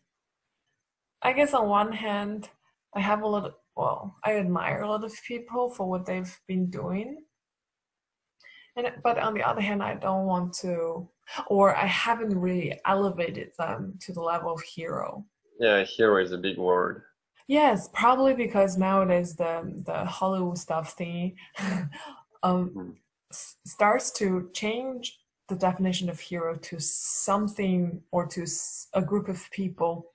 [1.22, 2.49] I guess on one hand,
[2.95, 6.39] I have a lot of, well, I admire a lot of people for what they've
[6.47, 7.24] been doing.
[8.76, 11.07] And but on the other hand, I don't want to,
[11.47, 15.26] or I haven't really elevated them to the level of hero.
[15.59, 17.03] yeah, hero is a big word.
[17.47, 19.53] Yes, probably because nowadays the
[19.86, 21.36] the Hollywood stuff thingy
[22.43, 22.95] um, Mm.
[23.32, 25.19] s- starts to change
[25.49, 30.13] the definition of hero to something or to s- a group of people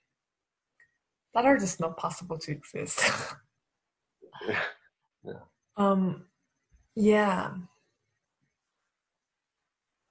[1.35, 2.99] that are just not possible to exist.
[5.25, 5.41] Yeah.
[5.77, 6.27] Um,
[6.95, 7.51] yeah.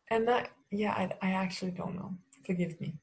[0.10, 2.14] And that, yeah, I, I actually don't know.
[2.46, 2.96] Forgive me.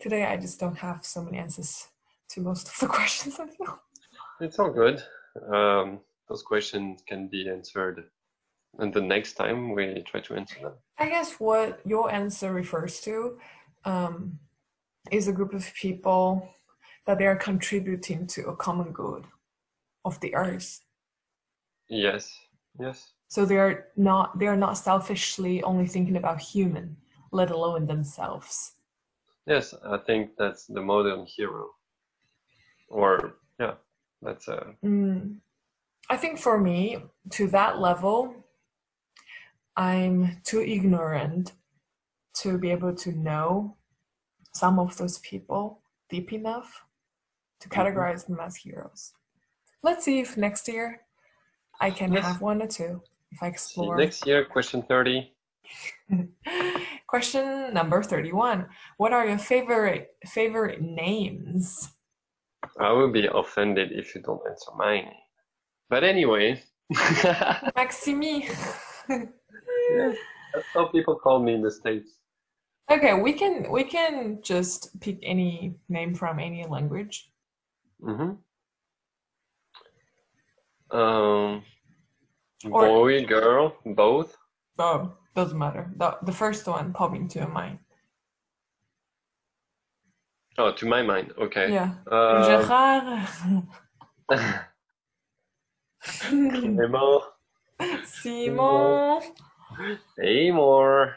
[0.00, 1.88] Today I just don't have so many answers
[2.30, 3.78] to most of the questions I feel.
[4.40, 5.02] It's all good.
[5.52, 8.04] Um, those questions can be answered,
[8.78, 10.72] and the next time we try to answer them.
[10.98, 13.38] I guess what your answer refers to
[13.84, 14.38] um,
[15.10, 16.48] is a group of people
[17.06, 19.24] that they are contributing to a common good
[20.04, 20.80] of the earth.
[21.88, 22.32] Yes,
[22.78, 26.98] yes, So they are not they are not selfishly only thinking about human,
[27.30, 28.74] let alone themselves.
[29.46, 29.72] yes.
[29.72, 31.70] I think that's the modern hero,
[32.88, 33.76] or yeah,
[34.20, 35.40] that's a Mm.
[36.10, 36.98] I think for me,
[37.30, 38.34] to that level,
[39.78, 41.52] I'm too ignorant
[42.42, 43.78] to be able to know
[44.52, 45.80] some of those people
[46.10, 46.84] deep enough
[47.60, 47.76] to Mhm.
[47.76, 49.14] categorize them as heroes.
[49.82, 51.06] Let's see if next year
[51.80, 52.24] I can Yes.
[52.24, 53.00] have one or two
[53.32, 53.96] if I explore.
[53.96, 54.44] next year.
[54.44, 55.32] Question thirty.
[57.06, 58.66] Question number 31.
[58.96, 61.88] What are your favorite favorite names?
[62.78, 65.10] I will be offended if you don't answer mine.
[65.88, 66.62] But anyway,
[67.76, 68.48] Maximi.
[69.08, 70.16] yes,
[70.54, 72.10] that's how people call me in the states.
[72.90, 77.30] okay, we can we can just pick any name from any language.
[78.02, 78.32] Mm-hmm.
[80.96, 81.62] Um,
[82.70, 84.36] Or- boy, girl, both.
[84.78, 85.90] Oh, doesn't matter.
[85.96, 87.78] The the first one popping to your mind.
[90.58, 91.72] Oh, to my mind, okay.
[91.72, 91.94] Yeah.
[92.06, 93.66] Uh, Gérard.
[96.02, 97.22] Clément,
[98.04, 99.22] Simon.
[100.16, 101.16] Seymour.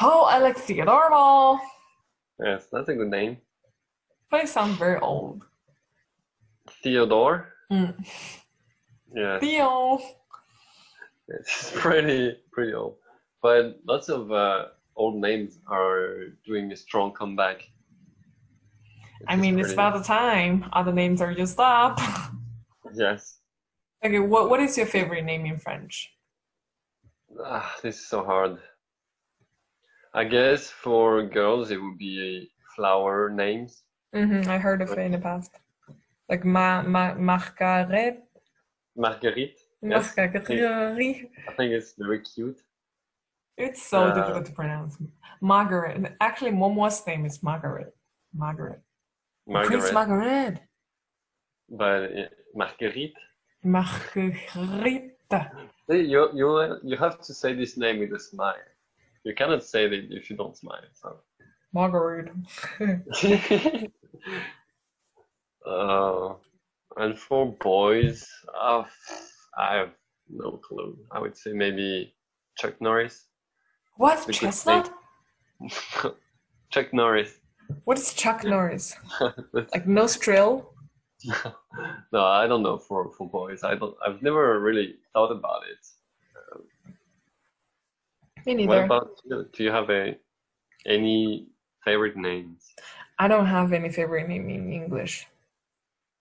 [0.00, 1.60] Oh, I like Theodore Mall.
[2.42, 3.38] Yes, that's a good name.
[4.30, 5.42] But it sounds very old.
[6.82, 7.52] Theodore.
[7.72, 7.94] Mm.
[9.14, 9.98] Yeah, Theo.
[11.28, 12.96] It's pretty pretty old.
[13.42, 14.66] But lots of uh,
[14.96, 17.68] old names are doing a strong comeback.
[19.28, 20.66] I mean, it's about the time.
[20.72, 21.98] Other names are just up.
[22.94, 23.40] Yes.
[24.04, 26.12] okay, what what is your favorite name in French?
[27.44, 28.58] Ah, this is so hard.
[30.14, 33.84] I guess for girls it would be flower names.
[34.14, 35.52] hmm I heard of it in the past.
[36.28, 38.22] Like ma ma Margaret.
[38.96, 39.60] Marguerite.
[39.90, 40.16] Yes.
[40.16, 41.30] Marguerite.
[41.48, 42.60] I think it's very cute.
[43.56, 44.98] It's so Uh, difficult to pronounce.
[45.40, 46.16] Margaret.
[46.20, 47.94] Actually, Momo's name is Margaret.
[48.34, 48.80] Margaret.
[49.50, 49.92] Prince Margaret.
[49.94, 50.60] Margaret.
[51.68, 53.14] But uh, Marguerite.
[55.88, 58.68] You you you have to say this name with a smile.
[59.24, 60.84] You cannot say it if you don't smile.
[60.92, 61.08] So.
[61.72, 62.30] Margaret.
[65.66, 66.34] uh,
[66.96, 68.28] and for boys,
[68.58, 68.84] uh,
[69.56, 69.90] I have
[70.28, 70.98] no clue.
[71.10, 72.14] I would say maybe
[72.58, 73.26] Chuck Norris.
[73.96, 74.18] what?
[74.18, 74.92] It's a good Chestnut?
[76.70, 77.40] Chuck Norris.
[77.84, 78.94] What is Chuck Norris?
[79.52, 80.72] Like nostril?
[82.12, 83.64] no, I don't know for for boys.
[83.64, 83.96] I don't.
[84.06, 85.82] I've never really thought about it.
[88.46, 88.68] Me neither.
[88.68, 89.46] What about you?
[89.52, 90.16] Do you have a
[90.86, 91.48] any
[91.84, 92.74] favorite names?
[93.18, 95.26] I don't have any favorite name in English.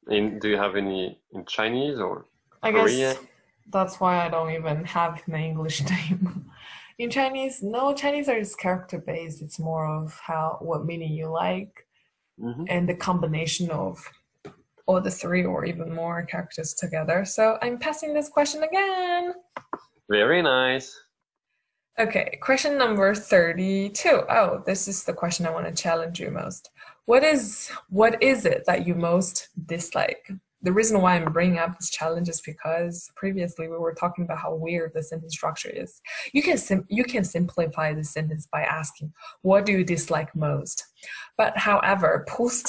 [0.10, 2.26] In do you have any in Chinese or
[2.66, 3.18] I guess
[3.72, 6.46] that's why I don't even have an English name.
[6.98, 9.42] In Chinese, no, Chinese are just character based.
[9.42, 11.86] It's more of how what meaning you like
[12.40, 12.66] Mhm.
[12.70, 13.98] and the combination of
[14.88, 17.24] all the three or even more characters together.
[17.26, 19.34] So I'm passing this question again.
[20.10, 20.88] Very nice.
[21.98, 24.24] Okay, question number 32.
[24.30, 26.70] Oh, this is the question I want to challenge you most.
[27.06, 30.30] What is what is it that you most dislike?
[30.66, 34.40] The reason why I'm bringing up this challenge is because previously we were talking about
[34.40, 36.02] how weird the sentence structure is.
[36.34, 39.14] You can sim- you can simplify the sentence by asking,
[39.44, 40.78] "What do you dislike most?"
[41.38, 42.68] But however, Proust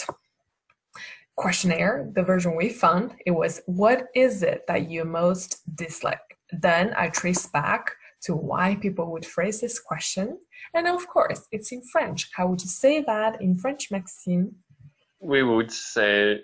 [1.37, 6.93] questionnaire, the version we found, it was, "What is it that you most dislike?" Then
[7.03, 7.83] I traced back
[8.27, 10.27] to why people would phrase this question.
[10.75, 12.29] And of course, it's in French.
[12.37, 14.57] How would you say that in French, Maxime?
[15.19, 16.43] We would say,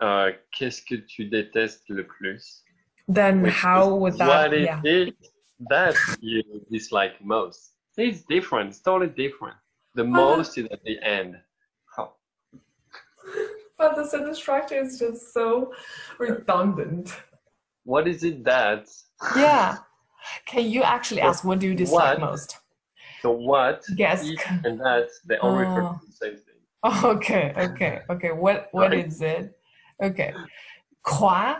[0.00, 2.62] uh, qu'est-ce que tu détestes le plus?
[3.08, 4.28] Then Which how would that?
[4.28, 4.80] What is yeah.
[4.84, 5.14] it
[5.70, 7.72] that you dislike most?
[7.96, 8.70] It's different.
[8.70, 9.56] It's totally different.
[9.94, 11.36] The most is at the end.
[11.96, 12.12] How?
[13.78, 15.72] But the sentence structure is just so
[16.18, 17.14] redundant.
[17.84, 18.88] What is it that?
[19.36, 19.76] Yeah.
[20.46, 22.30] Can you actually ask what do you dislike What?
[22.30, 22.58] most?
[23.22, 23.84] So what?
[23.96, 24.28] Yes.
[24.64, 25.98] and that they all refer Oh.
[26.00, 27.04] to the same thing.
[27.16, 28.32] Okay, okay, okay.
[28.32, 29.06] What what Right.
[29.06, 29.57] is it?
[30.02, 30.32] Okay.
[31.02, 31.56] Quoi?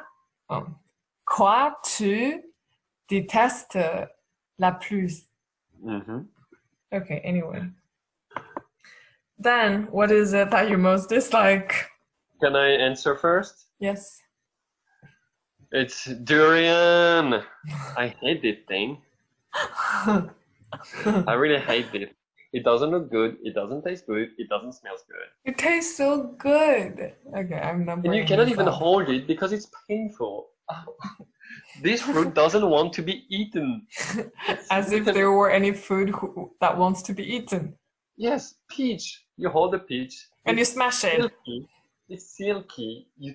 [0.51, 0.77] um,
[1.25, 2.43] quoi tu
[3.09, 3.79] détestes
[4.59, 5.25] la plus?
[5.83, 6.23] hmm
[6.93, 7.63] Okay, anyway.
[9.39, 11.87] Then, what is it that you most dislike?
[12.41, 13.67] Can I answer first?
[13.79, 14.21] Yes.
[15.71, 17.43] It's durian.
[17.97, 19.03] I hate this thing.
[19.55, 22.17] I really hate it.
[22.53, 23.37] It doesn't look good.
[23.43, 24.31] It doesn't taste good.
[24.39, 25.29] It doesn't smell good.
[25.45, 27.13] it tastes so good.
[27.37, 28.05] Okay, I'm not.
[28.05, 30.49] And you cannot even hold it because it's painful.
[31.83, 33.87] this fruit doesn't want to be eaten.
[34.71, 37.75] As if there were any food who, that wants to be eaten,
[38.17, 39.25] Yes, peach.
[39.37, 40.27] You hold the peach.
[40.47, 41.21] and you smash it.
[41.21, 41.69] silky.
[42.09, 43.07] It's silky.
[43.19, 43.35] You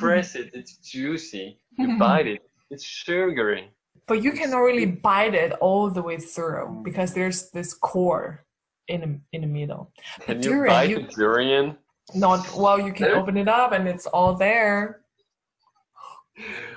[0.00, 0.50] press it.
[0.54, 1.60] It's juicy.
[1.78, 2.42] You bite it.
[2.70, 3.70] It's sugary.
[4.08, 8.44] But you cannot really bite it all the way through because there's this core
[8.88, 9.92] in the, in the middle.
[10.20, 11.76] Can you durian, bite you- the durian?
[12.14, 15.02] Not well, you can open it up and it's all there.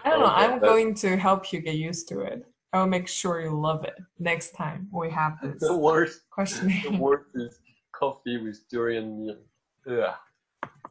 [0.04, 0.26] I don't know.
[0.26, 2.46] Okay, I'm but- going to help you get used to it.
[2.74, 6.22] I'll make sure you love it next time we have this The worst.
[6.32, 6.68] question.
[6.84, 7.60] The worst is
[7.94, 9.40] coffee with durian milk.
[9.88, 10.16] Yeah.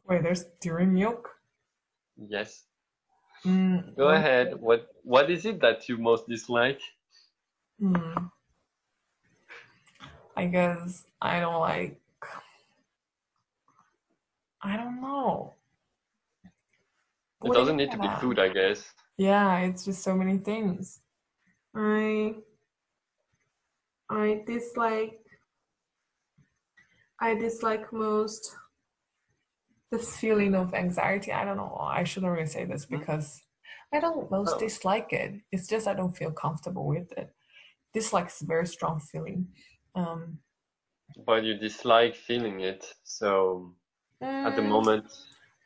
[0.07, 1.29] Wait, there's durian milk.
[2.17, 2.63] Yes.
[3.45, 4.59] Mm, Go ahead.
[4.59, 6.81] What What is it that you most dislike?
[7.79, 8.31] Hmm.
[10.35, 11.99] I guess I don't like.
[14.61, 15.55] I don't know.
[17.43, 18.95] It What doesn't need to be food, I guess.
[19.17, 21.01] Yeah, it's just so many things.
[21.75, 22.35] I
[24.11, 25.25] I dislike
[27.19, 28.57] I dislike most
[29.91, 31.31] the feeling of anxiety.
[31.31, 31.77] I don't know.
[31.81, 32.97] I shouldn't really say this Hmm?
[32.97, 33.41] because
[33.93, 34.59] I don't most Oh.
[34.59, 35.41] dislike it.
[35.51, 37.33] It's just I don't feel comfortable with it.
[37.93, 39.47] Dislike is a very strong feeling.
[39.95, 40.39] Um,
[41.25, 42.85] but you dislike feeling it.
[43.03, 43.75] So
[44.21, 45.05] at the Mm, moment,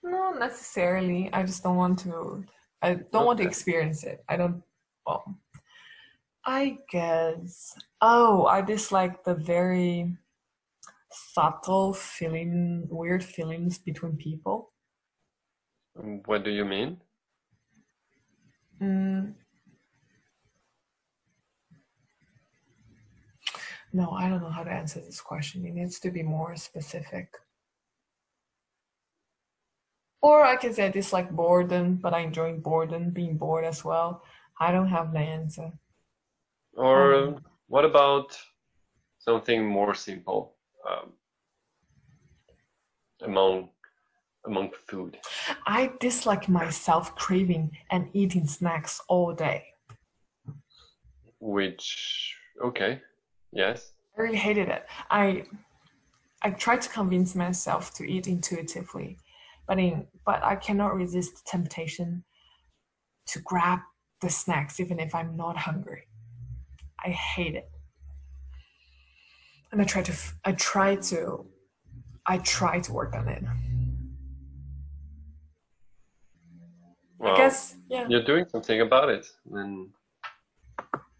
[0.03, 1.29] No, necessarily.
[1.33, 2.45] I just don't want to.
[2.81, 4.23] I don't want to experience it.
[4.29, 4.63] I don't.
[5.05, 5.23] Well,
[6.45, 7.75] I guess.
[8.01, 10.15] Oh, I dislike the very
[11.11, 14.73] subtle feeling, weird feelings between people.
[16.25, 17.01] what do you mean?
[18.79, 19.35] Mm.
[23.91, 25.65] No, I don't know how to answer this question.
[25.65, 27.33] It needs to be more specific.
[30.21, 34.25] Or I can say I dislike boredom, but I enjoy boredom, being bored as well.
[34.59, 35.79] I don't have the answer.
[36.73, 38.37] Or Um, what about
[39.19, 40.54] something more simple
[40.89, 41.13] um,
[43.21, 43.69] among
[44.45, 45.17] among food?
[45.65, 49.65] I dislike myself craving and eating snacks all day.
[51.39, 53.01] Which okay,
[53.51, 53.91] yes.
[54.17, 54.85] I really hated it.
[55.09, 55.43] I
[56.41, 59.17] I tried to convince myself to eat intuitively,
[59.67, 62.23] but in but I cannot resist the temptation
[63.27, 63.79] to grab
[64.21, 66.03] the snacks even if I'm not hungry.
[67.03, 67.69] I hate it.
[69.75, 70.13] And I try to
[70.45, 71.45] I try to
[72.25, 73.43] I try to work on it.
[77.19, 78.05] Well, I guess yeah.
[78.07, 79.89] you're doing something about it, and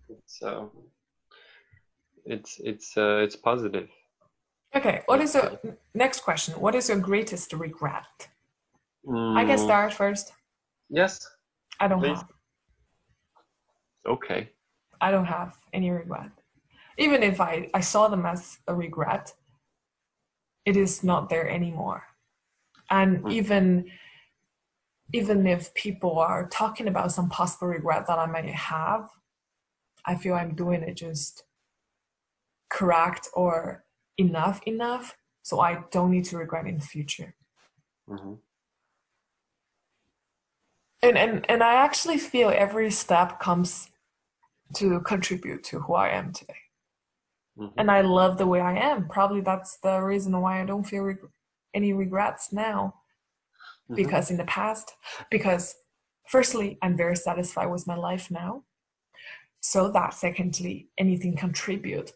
[0.08, 0.68] it's uh,
[2.24, 3.89] it's it's uh, it's positive.
[4.74, 5.60] Okay, what is your
[5.93, 6.53] next question?
[6.53, 8.30] What is your greatest regret?
[9.06, 10.32] I can Mm, start first.
[10.89, 11.28] Yes.
[11.82, 12.20] I don't Please.
[12.20, 12.30] have.
[14.08, 14.49] Okay.
[15.01, 16.32] I don't have any regret.
[16.98, 19.34] Even if I, I saw them as a regret,
[20.66, 22.04] it is not there anymore.
[22.89, 23.32] And Hmm.
[23.32, 23.91] even
[25.14, 29.10] even if people are talking about some possible regret that I might have,
[30.06, 31.43] I feel I'm doing it just
[32.70, 33.86] correct or
[34.18, 37.36] enough enough so I don't need to regret in the future.
[38.08, 38.34] hmm
[41.02, 43.89] And and and I actually feel every step comes
[44.76, 46.64] to contribute to who I am today.
[47.58, 49.08] Hmm and I love the way I am.
[49.08, 51.30] Probably that's the reason why I don't feel reg-
[51.74, 52.95] any regrets now.
[53.89, 53.95] Mhm.
[53.95, 54.93] Because in the past,
[55.30, 55.76] because
[56.28, 58.64] firstly, I'm very satisfied with my life now.
[59.62, 62.14] So that secondly, anything contribute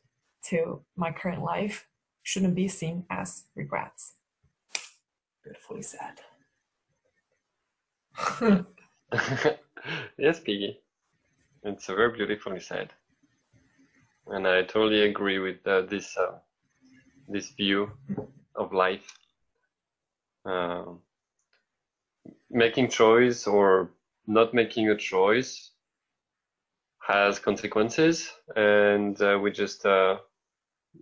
[0.50, 1.88] to my current life
[2.24, 4.14] shouldn't be seen as regrets.
[5.44, 6.22] Beautifully said.
[10.18, 10.80] yes, Piggy.
[11.64, 12.94] It's very beautifully said,
[14.30, 16.40] and I totally agree with uh, this uh,
[17.28, 17.92] this view
[18.56, 19.08] of life.
[20.46, 21.00] Um
[22.50, 23.92] making choice or
[24.28, 25.72] not making a choice
[27.08, 30.18] has consequences, and uh, we just uh,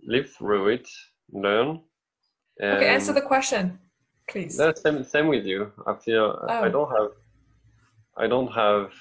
[0.06, 0.88] live through it,
[1.32, 1.80] learn.
[2.60, 3.78] And okay, answer the question,
[4.28, 4.56] please.
[4.56, 5.72] that's same, same with you.
[5.86, 6.70] I feel I Oh.
[6.70, 7.10] don't have
[8.16, 8.92] I don't have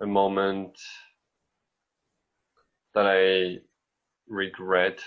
[0.00, 0.78] a moment
[2.98, 3.60] that I
[4.26, 4.98] regret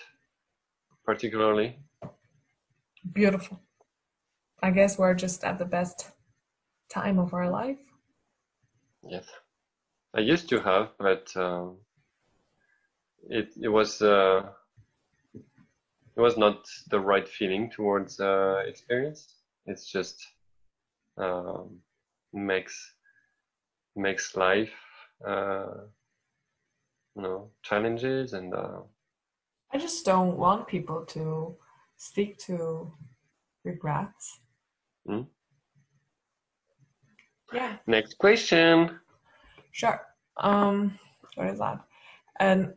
[1.05, 1.77] particularly.
[3.11, 3.59] Beautiful.
[4.63, 6.09] I guess we're just at the best
[6.89, 7.79] time of our life.
[9.03, 9.27] Yes,
[10.15, 11.71] I used to have, but uh,
[13.29, 14.43] it it was uh,
[16.15, 19.35] it was not the right feeling towards uh, experience.
[19.65, 20.25] It's just
[21.17, 21.81] um,
[22.31, 22.95] makes
[23.97, 24.75] makes life
[25.27, 25.91] uh,
[27.15, 28.79] you know challenges and uh,
[29.73, 31.55] I just don't want people to
[31.97, 32.91] stick to
[33.63, 34.39] regrets.
[35.05, 35.21] Hmm.
[37.53, 38.99] Yeah, next question.
[39.71, 40.01] sure.
[40.37, 40.97] Um,
[41.35, 41.79] what is that?
[42.39, 42.73] And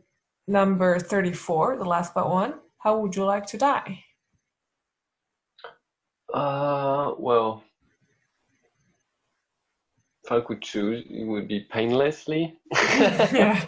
[0.47, 2.55] number 34, the last but one.
[2.77, 4.03] How would you like to die?
[6.33, 7.63] Uh, well,
[10.25, 12.57] if I could choose, it would be painlessly.
[12.73, 13.63] yeah,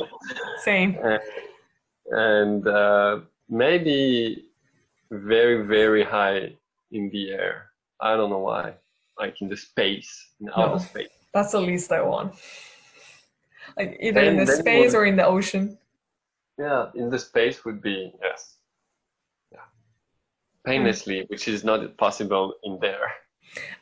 [0.63, 0.97] same.
[2.11, 4.45] and uh, maybe
[5.11, 6.53] very, very high
[6.91, 7.69] in the air.
[8.01, 8.73] I don't know why.
[9.19, 10.77] Like in the space, in outer No.
[10.79, 11.09] space.
[11.33, 12.33] That's the least I want.
[13.77, 15.77] Like either in the space what- or in the ocean.
[16.57, 18.55] Yeah, in the space would be, yes.
[19.51, 19.59] Yeah.
[20.65, 23.11] Painlessly, which is not possible in there.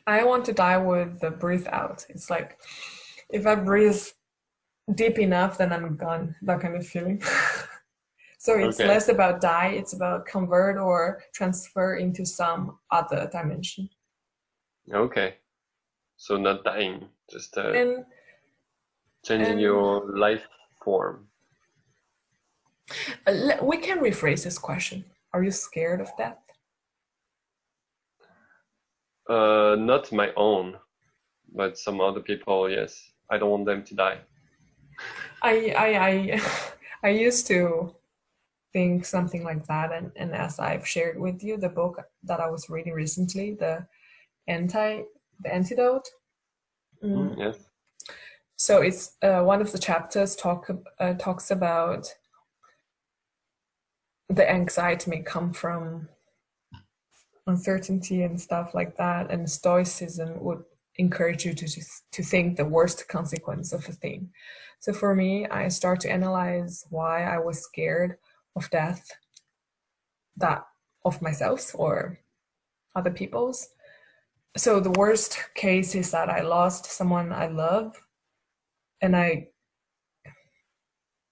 [0.06, 2.04] I want to die with the breathe out.
[2.08, 2.58] It's like
[3.30, 4.00] if I breathe
[4.94, 6.34] deep enough, then I'm gone.
[6.42, 7.20] That kind of feeling.
[8.38, 8.88] so it's Okay.
[8.88, 13.88] less about die, it's about convert or transfer into some other dimension.
[14.92, 15.34] Okay.
[16.16, 18.04] So not dying, just uh, And
[19.24, 20.46] changing and- your life
[20.82, 21.26] form.
[23.26, 25.04] uh, we can rephrase this question.
[25.32, 26.38] Are you scared of death?
[29.28, 30.76] Uh, not my own,
[31.54, 33.12] but some other people, yes.
[33.30, 34.18] I don't want them to die.
[35.42, 36.40] I I I
[37.02, 37.94] I used to
[38.72, 42.48] think something like that and, and as I've shared with you the book that I
[42.50, 43.86] was reading recently, the
[44.46, 45.02] anti
[45.40, 46.08] the antidote.
[47.02, 47.56] Mm, yes.
[48.56, 52.06] So it's uh, one of the chapters talk uh, talks about
[54.28, 56.08] the anxiety may come from
[57.46, 60.62] uncertainty and stuff like that, and Stoicism would
[60.96, 61.66] encourage you to
[62.12, 64.30] to think the worst consequence of a thing.
[64.80, 68.16] So for me, I start to analyze why I was scared
[68.54, 69.10] of death,
[70.36, 70.64] that
[71.04, 72.20] of myself or
[72.94, 73.68] other people's.
[74.56, 78.00] So the worst case is that I lost someone I love,
[79.00, 79.48] and I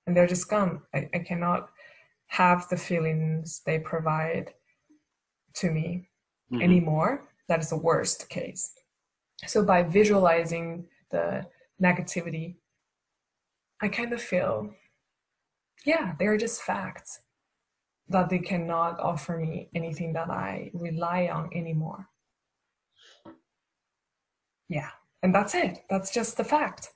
[0.07, 0.83] and they're just gone.
[0.95, 1.71] I, I cannot
[2.27, 4.53] have the feelings they provide
[5.57, 6.09] to me
[6.53, 6.63] mm-hmm.
[6.63, 7.29] anymore.
[7.49, 8.73] That is the worst case.
[9.47, 11.47] So by visualizing the
[11.83, 12.57] negativity,
[13.83, 14.71] I kind of feel,
[15.85, 17.21] yeah, they're just facts
[18.09, 22.09] that they cannot offer me anything that I rely on anymore.
[24.69, 24.91] Yeah,
[25.23, 25.85] and that's it.
[25.91, 26.91] That's just the fact.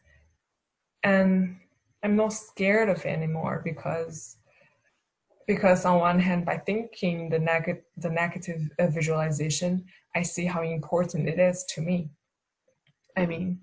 [1.03, 1.57] And
[2.03, 4.38] I'm not scared of it anymore because
[5.49, 9.82] because on one hand by thinking the negative the negative visualization
[10.14, 12.11] i see how important it is to me.
[13.16, 13.61] I mean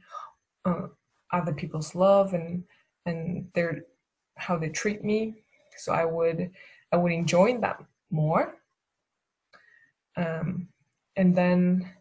[0.66, 0.88] uh,
[1.32, 2.64] other people's love and
[3.06, 3.86] and their
[4.36, 5.36] how they treat me.
[5.78, 6.50] So i would
[6.92, 7.78] i would enjoy that
[8.10, 8.56] more.
[10.18, 10.70] Um,
[11.16, 11.92] and then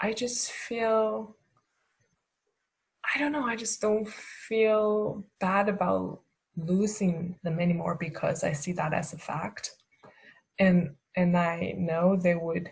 [0.00, 1.36] i just feel
[3.14, 6.20] i don't know i just don't feel bad about
[6.56, 9.70] losing them anymore because I see that as a fact.
[10.58, 12.70] And and I know they would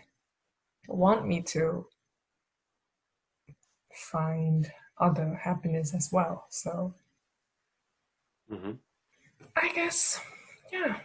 [0.87, 1.85] want me to
[3.93, 6.45] find other happiness as well.
[6.49, 6.93] So
[8.51, 8.71] mm-hmm.
[9.55, 10.19] I guess,
[10.71, 10.97] yeah.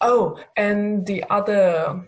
[0.00, 2.04] Oh, and the other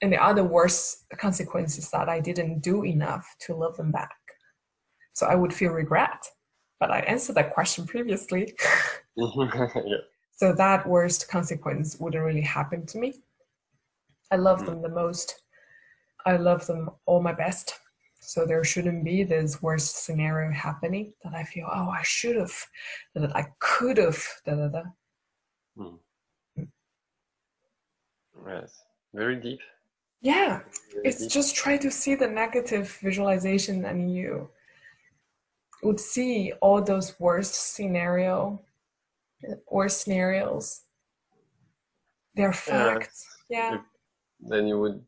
[0.00, 4.16] and the other worst consequences that I didn't do enough to love them back.
[5.12, 6.26] So I would feel regret
[6.82, 8.56] but I answered that question previously.
[9.16, 9.98] yeah.
[10.32, 13.14] So that worst consequence wouldn't really happen to me.
[14.32, 14.66] I love mm.
[14.66, 15.42] them the most.
[16.26, 17.78] I love them all my best.
[18.20, 22.66] So there shouldn't be this worst scenario happening that I feel, oh, I should have,
[23.14, 24.82] that I could have, da da da.
[25.78, 25.98] Mm.
[28.48, 28.82] Yes,
[29.14, 29.60] very deep.
[30.20, 30.62] Yeah,
[30.92, 31.30] very it's deep.
[31.30, 34.50] just try to see the negative visualization and you
[35.82, 38.60] would see all those worst scenario
[39.70, 40.82] worst scenarios.
[42.34, 43.80] They're facts yeah, yeah.
[44.40, 45.02] then you would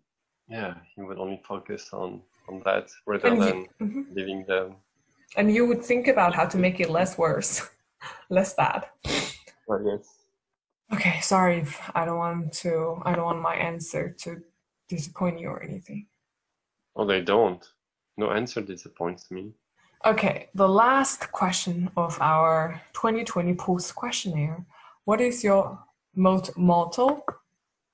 [0.48, 4.02] yeah you would only focus on on that rather and than you, mm-hmm.
[4.14, 4.76] leaving them.
[5.36, 7.66] And you would think about how to make it less worse
[8.28, 8.86] less bad.
[9.68, 10.06] Oh, yes.
[10.92, 14.42] Okay sorry if i don't want to i don't want my answer to
[14.88, 16.06] disappoint you or anything.
[16.96, 17.64] Oh they don't.
[18.16, 19.52] No answer disappoints me
[20.06, 24.66] Okay, the last question of our 2020 Proust questionnaire.
[25.06, 25.78] What is your
[26.14, 27.24] mot- motto?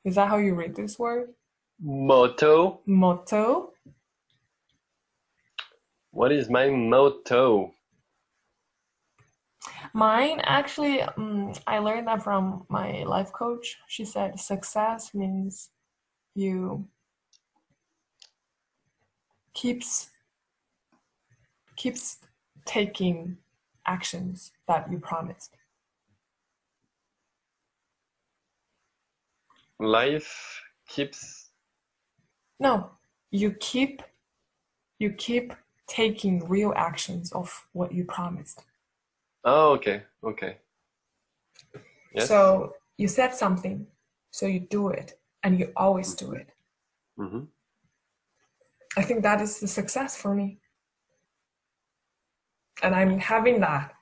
[0.04, 1.28] Is that how you read this word?
[1.80, 2.80] Motto.
[2.84, 3.74] Motto.
[6.10, 7.72] What is my motto?
[9.94, 13.78] Mine, actually, um, I learned that from my life coach.
[13.86, 15.70] She said success means
[16.34, 16.88] you
[19.54, 20.10] keeps
[21.80, 22.18] keeps
[22.66, 23.38] taking
[23.86, 25.56] actions that you promised.
[29.78, 31.48] Life keeps.
[32.58, 32.90] No,
[33.30, 34.02] you keep,
[34.98, 35.54] you keep
[35.86, 38.62] taking real actions of what you promised.
[39.44, 40.58] Oh, okay, okay.
[42.14, 42.28] Yes.
[42.28, 43.86] So you said something,
[44.30, 46.48] so you do it, and you always do it.
[47.18, 47.44] Mm-hmm.
[48.98, 50.58] I think that is the success for me
[52.82, 53.94] and I'm having that.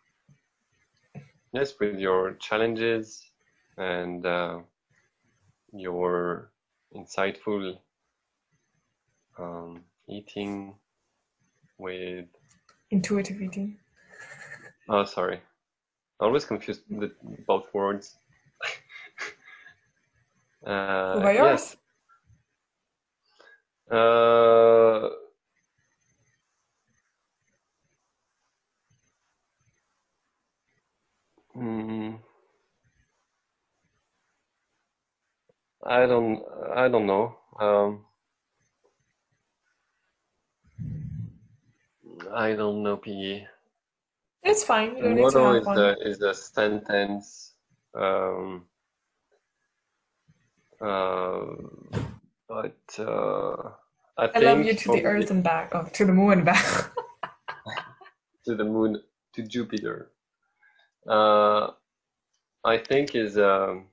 [1.53, 3.31] Yes, with your challenges
[3.77, 4.59] and uh,
[5.73, 6.51] your
[6.95, 7.79] insightful
[9.39, 10.75] um, eating
[11.79, 12.27] with
[12.91, 13.79] intuitive eating.
[14.89, 15.41] Oh, sorry.
[16.21, 17.13] I always confuse the
[17.47, 18.17] both words.
[20.67, 21.77] uh, yes.
[23.91, 25.09] Uh,
[31.59, 32.17] Mm-hmm.
[35.85, 36.43] I don't
[36.75, 37.37] I don't know.
[37.59, 38.05] Um,
[42.33, 43.47] I don't know PE.
[44.45, 44.97] It's fine.
[44.97, 45.77] You don't is one.
[45.77, 47.55] the is the sentence.
[47.95, 48.67] Um,
[50.81, 51.45] uh,
[52.49, 53.71] but uh,
[54.17, 56.65] I, I love you to the earth and back, oh, to the moon and back.
[58.45, 59.03] to the moon,
[59.33, 60.13] to Jupiter.
[61.09, 61.71] Uh,
[62.65, 63.87] I think is um,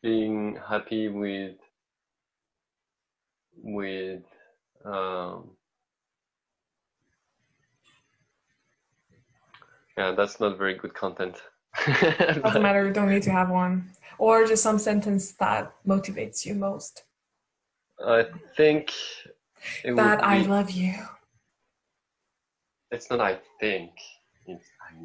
[0.00, 1.56] being happy with
[3.56, 4.22] with
[4.84, 5.50] um,
[9.96, 11.36] yeah, that's not very good content.
[11.86, 12.86] Doesn't matter.
[12.86, 13.90] You don't need to have one.
[14.18, 17.04] Or just some sentence that motivates you most.
[18.04, 18.26] I
[18.56, 18.92] think
[19.84, 20.94] that would I love you.
[22.90, 23.90] it's not I think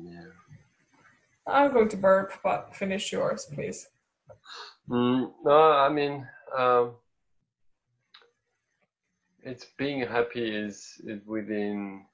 [0.08, 1.66] it's I know.
[1.66, 3.88] I'm going to burp, but finish yours, please.
[4.90, 6.28] Mm, no, I mean,
[6.58, 6.96] um,
[9.44, 12.06] it's being happy is is within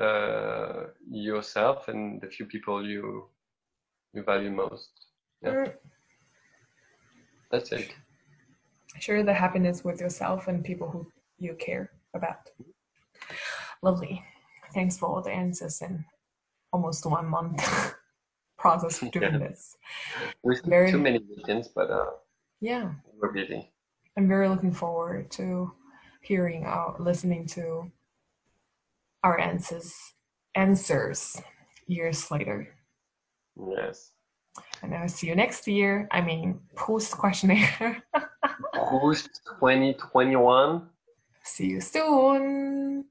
[0.00, 3.26] uh, yourself and the few people you
[4.12, 4.90] you value most.
[5.42, 5.52] Yeah.
[5.52, 5.72] Mm,
[7.50, 7.94] That's it.
[8.98, 11.06] Share the happiness with yourself and people who
[11.38, 12.50] you care about.
[13.82, 14.22] Lovely.
[14.74, 16.04] Thanks for all the answers in
[16.72, 17.62] almost one month
[18.58, 19.38] process of doing Yeah.
[19.38, 19.76] this.
[20.42, 22.10] With Very- too many meetings, but uh,
[22.60, 22.92] Yeah.
[23.20, 23.70] we're busy.
[24.16, 25.72] I'm very looking forward to
[26.22, 27.90] hearing out, listening to
[29.22, 29.94] our answers,
[30.54, 31.36] answers
[31.86, 32.74] years later.
[33.56, 34.12] Yes.
[34.82, 36.08] And I'll see you next year.
[36.10, 38.02] I mean, Proust questionnaire.
[38.72, 40.88] Proust 2021?
[41.42, 43.04] see you soon.